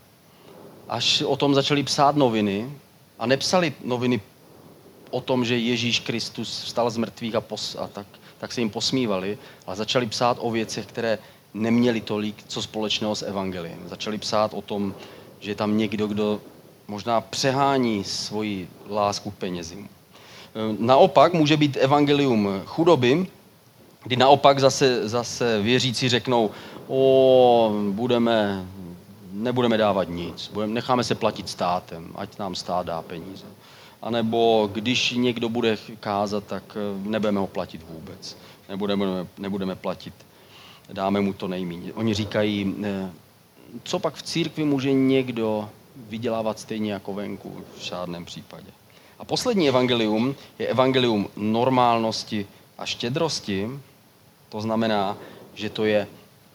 Až 0.89 1.23
o 1.23 1.37
tom 1.37 1.55
začali 1.55 1.83
psát 1.83 2.17
noviny 2.17 2.71
a 3.19 3.27
nepsali 3.27 3.73
noviny 3.85 4.21
o 5.11 5.21
tom, 5.21 5.45
že 5.45 5.59
Ježíš 5.59 6.01
Kristus 6.01 6.63
vstal 6.63 6.91
z 6.91 6.97
mrtvých 6.97 7.35
a, 7.35 7.41
pos, 7.41 7.77
a 7.79 7.87
tak, 7.87 8.07
tak 8.39 8.53
se 8.53 8.61
jim 8.61 8.71
posmívali, 8.71 9.39
ale 9.67 9.77
začali 9.77 10.07
psát 10.07 10.37
o 10.41 10.51
věcech, 10.51 10.87
které 10.87 11.19
neměli 11.55 12.01
tolik 12.01 12.45
co 12.49 12.63
společného 12.63 13.15
s 13.15 13.23
evangeliem. 13.23 13.89
Začali 13.89 14.19
psát 14.19 14.55
o 14.55 14.63
tom, 14.63 14.95
že 15.41 15.51
je 15.51 15.55
tam 15.55 15.79
někdo, 15.79 16.07
kdo 16.07 16.41
možná 16.89 17.21
přehání 17.21 18.05
svoji 18.05 18.69
lásku 18.89 19.31
k 19.31 19.35
penězím. 19.35 19.89
Eh, 20.55 20.77
naopak 20.79 21.33
může 21.33 21.57
být 21.57 21.77
evangelium 21.77 22.49
chudoby, 22.65 23.27
kdy 24.05 24.17
naopak 24.17 24.61
zase, 24.61 25.09
zase 25.09 25.63
věřící 25.63 26.09
řeknou, 26.09 26.51
o, 26.89 27.73
budeme, 27.91 28.67
nebudeme 29.33 29.77
dávat 29.77 30.09
nic, 30.09 30.51
budeme, 30.53 30.73
necháme 30.73 31.05
se 31.05 31.15
platit 31.15 31.49
státem, 31.49 32.09
ať 32.15 32.39
nám 32.39 32.55
stát 32.55 32.87
dá 32.87 33.03
peníze. 33.03 33.47
A 34.03 34.11
když 34.73 35.13
někdo 35.13 35.49
bude 35.49 35.79
kázat, 36.01 36.45
tak 36.45 36.77
eh, 36.77 37.09
nebudeme 37.09 37.41
ho 37.41 37.47
platit 37.47 37.81
vůbec. 37.91 38.37
Nebudeme, 38.69 39.27
nebudeme 39.39 39.75
platit, 39.75 40.15
dáme 40.93 41.21
mu 41.21 41.33
to 41.33 41.49
nejméně. 41.49 41.93
Oni 41.93 42.15
říkají, 42.15 42.75
eh, 42.85 43.11
co 43.83 43.99
pak 43.99 44.15
v 44.15 44.23
církvi 44.23 44.65
může 44.65 44.93
někdo 44.93 45.69
vydělávat 45.97 46.59
stejně 46.59 46.93
jako 46.93 47.15
venku 47.15 47.65
v 47.79 47.81
žádném 47.81 48.25
případě. 48.25 48.67
A 49.25 49.27
poslední 49.27 49.69
evangelium 49.69 50.35
je 50.59 50.67
evangelium 50.67 51.29
normálnosti 51.37 52.47
a 52.79 52.87
štědrosti. 52.87 53.69
To 54.49 54.61
znamená, 54.61 55.17
že 55.55 55.71
to 55.71 55.85
je 55.85 56.07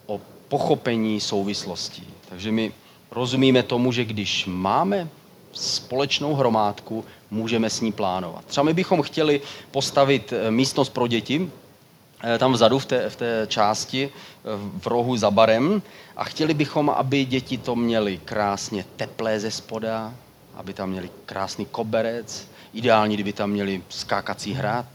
o 0.05 0.21
pochopení 0.47 1.21
souvislostí. 1.21 2.07
Takže 2.29 2.51
my 2.51 2.71
rozumíme 3.11 3.63
tomu, 3.63 3.91
že 3.91 4.05
když 4.05 4.45
máme 4.45 5.09
společnou 5.51 6.35
hromádku, 6.35 7.05
můžeme 7.31 7.69
s 7.69 7.81
ní 7.81 7.91
plánovat. 7.91 8.45
Třeba 8.45 8.63
my 8.63 8.73
bychom 8.73 9.01
chtěli 9.01 9.41
postavit 9.71 10.33
eh, 10.33 10.51
místnost 10.51 10.89
pro 10.89 11.07
děti, 11.07 11.51
eh, 12.23 12.37
tam 12.37 12.53
vzadu 12.53 12.79
v 12.79 12.85
té, 12.85 13.09
v 13.09 13.15
té 13.15 13.47
části, 13.47 14.09
eh, 14.09 14.49
v 14.81 14.87
rohu 14.87 15.17
za 15.17 15.31
barem 15.31 15.81
a 16.17 16.23
chtěli 16.23 16.53
bychom, 16.53 16.89
aby 16.89 17.25
děti 17.25 17.57
to 17.57 17.75
měly 17.75 18.21
krásně 18.25 18.85
teplé 18.95 19.39
ze 19.39 19.51
spoda, 19.51 20.13
aby 20.53 20.73
tam 20.73 20.89
měli 20.89 21.09
krásný 21.25 21.65
koberec, 21.65 22.49
ideální, 22.73 23.13
kdyby 23.15 23.33
tam 23.33 23.49
měli 23.49 23.83
skákací 23.89 24.53
hrad, 24.53 24.85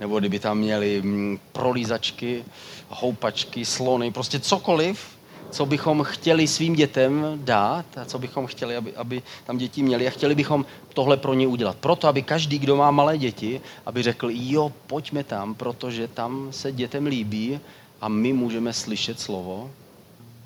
nebo 0.00 0.18
kdyby 0.18 0.38
tam 0.38 0.58
měli 0.58 1.02
mm, 1.02 1.38
prolízačky, 1.52 2.44
houpačky, 2.88 3.64
slony, 3.64 4.10
prostě 4.10 4.40
cokoliv, 4.40 5.16
co 5.50 5.66
bychom 5.66 6.02
chtěli 6.02 6.48
svým 6.48 6.74
dětem 6.74 7.40
dát 7.44 7.86
a 7.98 8.04
co 8.04 8.18
bychom 8.18 8.46
chtěli, 8.46 8.76
aby, 8.76 8.96
aby 8.96 9.22
tam 9.44 9.58
děti 9.58 9.82
měli 9.82 10.06
a 10.06 10.10
chtěli 10.10 10.34
bychom 10.34 10.66
tohle 10.94 11.16
pro 11.16 11.34
ně 11.34 11.46
udělat. 11.46 11.76
Proto, 11.76 12.08
aby 12.08 12.22
každý, 12.22 12.58
kdo 12.58 12.76
má 12.76 12.90
malé 12.90 13.18
děti, 13.18 13.60
aby 13.86 14.02
řekl, 14.02 14.28
jo, 14.32 14.72
pojďme 14.86 15.24
tam, 15.24 15.54
protože 15.54 16.08
tam 16.08 16.48
se 16.50 16.72
dětem 16.72 17.06
líbí 17.06 17.60
a 18.00 18.08
my 18.08 18.32
můžeme 18.32 18.72
slyšet 18.72 19.20
slovo. 19.20 19.70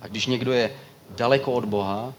A 0.02 0.08
když 0.08 0.26
někdo 0.26 0.52
je 0.52 0.70
daleko 1.16 1.52
od 1.52 1.64
Boha, 1.64 2.12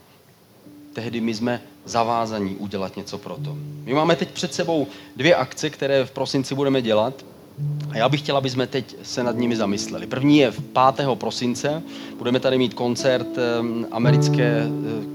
tehdy 0.92 1.20
my 1.20 1.34
jsme 1.34 1.60
zavázaní 1.88 2.56
udělat 2.56 2.96
něco 2.96 3.18
pro 3.18 3.36
to. 3.44 3.56
My 3.84 3.94
máme 3.94 4.16
teď 4.16 4.28
před 4.28 4.54
sebou 4.54 4.86
dvě 5.16 5.34
akce, 5.34 5.70
které 5.70 6.04
v 6.04 6.10
prosinci 6.10 6.54
budeme 6.54 6.82
dělat. 6.82 7.24
A 7.90 7.98
já 7.98 8.08
bych 8.08 8.20
chtěl, 8.20 8.36
aby 8.36 8.50
jsme 8.50 8.66
teď 8.66 8.96
se 9.02 9.22
nad 9.22 9.36
nimi 9.36 9.56
zamysleli. 9.56 10.06
První 10.06 10.38
je 10.38 10.50
v 10.50 10.60
5. 10.94 11.08
prosince. 11.14 11.82
Budeme 12.18 12.40
tady 12.40 12.58
mít 12.58 12.74
koncert 12.74 13.28
americké 13.90 14.62
eh, 14.62 14.68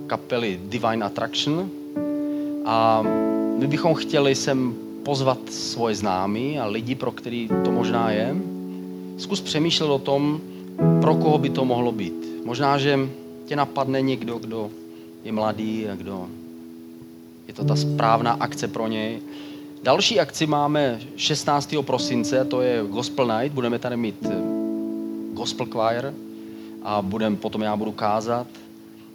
kapely 0.08 0.60
Divine 0.64 1.06
Attraction. 1.06 1.70
A 2.66 3.02
my 3.58 3.68
bychom 3.68 3.94
chtěli 3.94 4.36
sem 4.36 4.76
pozvat 5.04 5.40
svoje 5.50 5.96
známy 5.96 6.60
a 6.60 6.66
lidi, 6.66 6.96
pro 6.96 7.12
který 7.12 7.50
to 7.64 7.72
možná 7.72 8.12
je. 8.12 8.36
Zkus 9.18 9.42
přemýšlet 9.42 9.88
o 9.88 10.00
tom, 10.00 10.42
pro 11.02 11.16
koho 11.16 11.38
by 11.38 11.50
to 11.50 11.66
mohlo 11.66 11.92
být. 11.92 12.46
Možná, 12.46 12.78
že 12.78 13.00
tě 13.46 13.56
napadne 13.56 14.02
někdo, 14.02 14.38
kdo 14.38 14.70
je 15.24 15.32
mladý 15.32 15.88
a 15.90 15.96
kdo 15.96 16.28
je 17.48 17.54
to 17.54 17.66
ta 17.66 17.76
správná 17.76 18.32
akce 18.32 18.68
pro 18.68 18.88
něj. 18.88 19.22
Další 19.84 20.20
akci 20.20 20.48
máme 20.48 21.00
16. 21.16 21.76
prosince, 21.82 22.46
to 22.46 22.62
je 22.62 22.84
Gospel 22.88 23.28
Night, 23.38 23.54
budeme 23.54 23.80
tady 23.80 23.98
mít 23.98 24.26
eh, 24.26 24.36
Gospel 25.34 25.68
Choir 25.72 26.14
a 26.84 27.02
budem, 27.02 27.38
potom 27.38 27.62
já 27.62 27.76
budu 27.76 27.92
kázat 27.92 28.48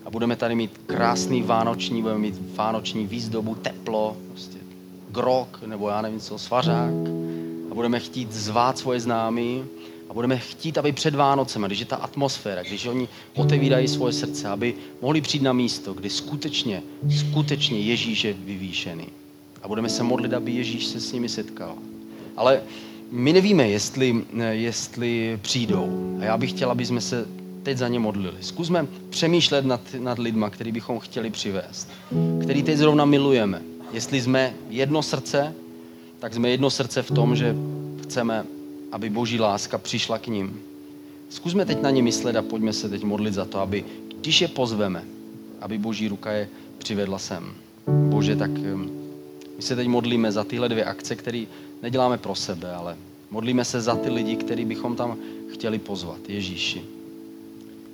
a 0.05 0.11
budeme 0.11 0.37
tady 0.37 0.55
mít 0.55 0.81
krásný 0.87 1.43
vánoční, 1.43 2.03
budeme 2.03 2.21
mít 2.21 2.57
vánoční 2.57 3.07
výzdobu, 3.07 3.55
teplo, 3.55 4.17
prostě 4.29 4.59
grok, 5.11 5.61
nebo 5.67 5.89
já 5.89 6.03
nevím 6.03 6.21
co, 6.21 6.39
svařák. 6.39 6.95
A 7.71 7.75
budeme 7.75 8.01
chtít 8.01 8.33
zvát 8.33 8.79
svoje 8.79 9.01
známí 9.01 9.65
a 10.09 10.15
budeme 10.15 10.39
chtít, 10.39 10.79
aby 10.79 10.93
před 10.93 11.15
Vánocem, 11.15 11.63
když 11.63 11.81
je 11.81 11.87
ta 11.87 11.97
atmosféra, 11.97 12.63
když 12.63 12.87
oni 12.87 13.09
otevírají 13.35 13.89
svoje 13.89 14.13
srdce, 14.13 14.49
aby 14.49 14.75
mohli 15.03 15.21
přijít 15.21 15.43
na 15.43 15.53
místo, 15.53 15.95
kdy 15.95 16.11
skutečně, 16.11 16.83
skutečně 17.19 17.81
Ježíš 17.81 18.25
je 18.25 18.33
vyvýšený. 18.33 19.07
A 19.63 19.69
budeme 19.69 19.89
se 19.89 20.03
modlit, 20.03 20.33
aby 20.33 20.53
Ježíš 20.53 20.87
se 20.87 21.01
s 21.01 21.13
nimi 21.13 21.29
setkal. 21.29 21.75
Ale 22.37 22.63
my 23.11 23.33
nevíme, 23.33 23.69
jestli, 23.69 24.25
jestli 24.51 25.39
přijdou. 25.43 26.19
A 26.21 26.25
já 26.25 26.37
bych 26.37 26.51
chtěl, 26.51 26.71
aby 26.71 26.87
jsme 26.87 27.01
se 27.01 27.27
teď 27.63 27.79
za 27.79 27.89
ně 27.89 27.99
modlili. 27.99 28.37
Zkusme 28.41 28.87
přemýšlet 29.11 29.65
nad, 29.65 29.81
nad 29.99 30.19
lidma, 30.19 30.51
který 30.51 30.73
bychom 30.73 30.99
chtěli 30.99 31.31
přivést. 31.31 31.89
Který 32.43 32.63
teď 32.63 32.77
zrovna 32.77 33.05
milujeme. 33.05 33.63
Jestli 33.93 34.21
jsme 34.21 34.55
jedno 34.71 35.03
srdce, 35.03 35.55
tak 36.19 36.35
jsme 36.35 36.51
jedno 36.51 36.71
srdce 36.71 37.03
v 37.03 37.11
tom, 37.11 37.37
že 37.37 37.57
chceme, 38.03 38.45
aby 38.93 39.11
boží 39.11 39.41
láska 39.41 39.79
přišla 39.79 40.19
k 40.19 40.27
ním. 40.27 40.61
Zkusme 41.29 41.65
teď 41.65 41.83
na 41.83 41.91
ně 41.91 42.03
myslet 42.03 42.37
a 42.37 42.43
pojďme 42.43 42.73
se 42.73 42.89
teď 42.89 43.05
modlit 43.05 43.35
za 43.35 43.45
to, 43.45 43.61
aby 43.61 43.85
když 44.21 44.41
je 44.41 44.49
pozveme, 44.49 45.05
aby 45.61 45.79
boží 45.79 46.09
ruka 46.09 46.33
je 46.33 46.49
přivedla 46.79 47.19
sem. 47.19 47.45
Bože, 47.87 48.37
tak 48.37 48.51
my 49.57 49.63
se 49.63 49.77
teď 49.77 49.89
modlíme 49.89 50.33
za 50.33 50.45
tyhle 50.45 50.69
dvě 50.69 50.85
akce, 50.85 51.17
které 51.17 51.45
neděláme 51.83 52.19
pro 52.19 52.35
sebe, 52.35 52.75
ale 52.75 52.97
modlíme 53.31 53.65
se 53.65 53.81
za 53.81 53.97
ty 53.97 54.11
lidi, 54.11 54.37
který 54.37 54.65
bychom 54.65 54.97
tam 54.97 55.17
chtěli 55.53 55.79
pozvat. 55.79 56.19
Ježíši. 56.29 56.83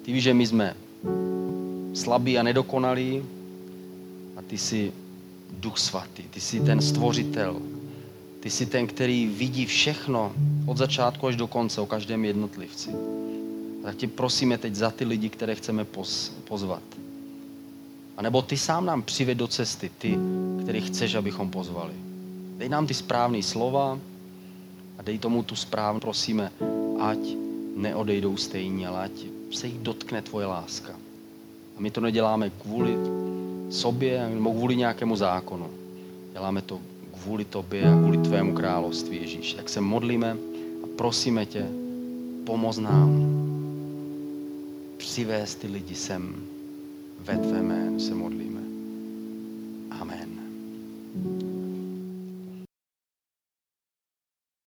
Ty 0.03 0.13
víš, 0.13 0.23
že 0.23 0.35
my 0.35 0.47
jsme 0.47 0.77
slabí 1.95 2.39
a 2.39 2.43
nedokonalí 2.43 3.23
a 4.37 4.43
ty 4.43 4.59
jsi 4.59 4.93
duch 5.61 5.79
svatý, 5.79 6.23
ty 6.23 6.41
jsi 6.41 6.61
ten 6.61 6.81
stvořitel, 6.81 7.63
ty 8.45 8.51
jsi 8.51 8.67
ten, 8.67 8.87
který 8.87 9.27
vidí 9.27 9.67
všechno 9.67 10.33
od 10.67 10.77
začátku 10.77 11.27
až 11.27 11.37
do 11.37 11.47
konce 11.47 11.81
o 11.81 11.87
každém 11.87 12.25
jednotlivci. 12.25 12.91
Tak 13.83 13.97
tě 13.97 14.09
prosíme 14.09 14.59
teď 14.59 14.75
za 14.75 14.91
ty 14.91 15.05
lidi, 15.05 15.29
které 15.29 15.55
chceme 15.55 15.85
poz, 15.85 16.33
pozvat. 16.45 16.83
A 18.17 18.23
nebo 18.23 18.43
ty 18.43 18.57
sám 18.57 18.87
nám 18.87 19.03
přived 19.03 19.35
do 19.35 19.49
cesty, 19.49 19.91
ty, 19.99 20.19
který 20.63 20.81
chceš, 20.81 21.15
abychom 21.15 21.51
pozvali. 21.51 21.93
Dej 22.57 22.69
nám 22.69 22.87
ty 22.87 22.95
správné 22.95 23.43
slova 23.43 23.99
a 24.99 25.03
dej 25.03 25.19
tomu 25.19 25.43
tu 25.43 25.57
správnou, 25.57 26.01
prosíme, 26.01 26.53
ať 27.01 27.19
neodejdou 27.77 28.37
stejně, 28.37 28.89
ale 28.89 29.05
ať 29.05 29.13
se 29.51 29.67
jich 29.67 29.79
dotkne 29.79 30.23
tvoje 30.23 30.47
láska. 30.47 30.93
A 31.77 31.81
my 31.81 31.91
to 31.91 32.01
neděláme 32.01 32.51
kvůli 32.51 32.97
sobě 33.71 34.29
nebo 34.29 34.53
kvůli 34.53 34.77
nějakému 34.77 35.17
zákonu. 35.17 35.71
Děláme 36.33 36.63
to 36.63 36.94
kvůli 37.25 37.45
tobě 37.45 37.83
a 37.83 37.97
kvůli 37.97 38.19
tvému 38.19 38.55
království, 38.55 39.17
Ježíš. 39.17 39.55
Tak 39.55 39.69
se 39.69 39.81
modlíme 39.81 40.37
a 40.85 40.87
prosíme 40.97 41.47
tě, 41.47 41.67
pomoz 42.45 42.79
nám 42.79 43.11
přivést 44.97 45.55
ty 45.55 45.67
lidi 45.67 45.95
sem 45.95 46.35
ve 47.25 47.37
tvé 47.39 47.59
jménu 47.59 48.01
se 48.01 48.15
modlíme. 48.15 48.61
Amen. 49.91 50.29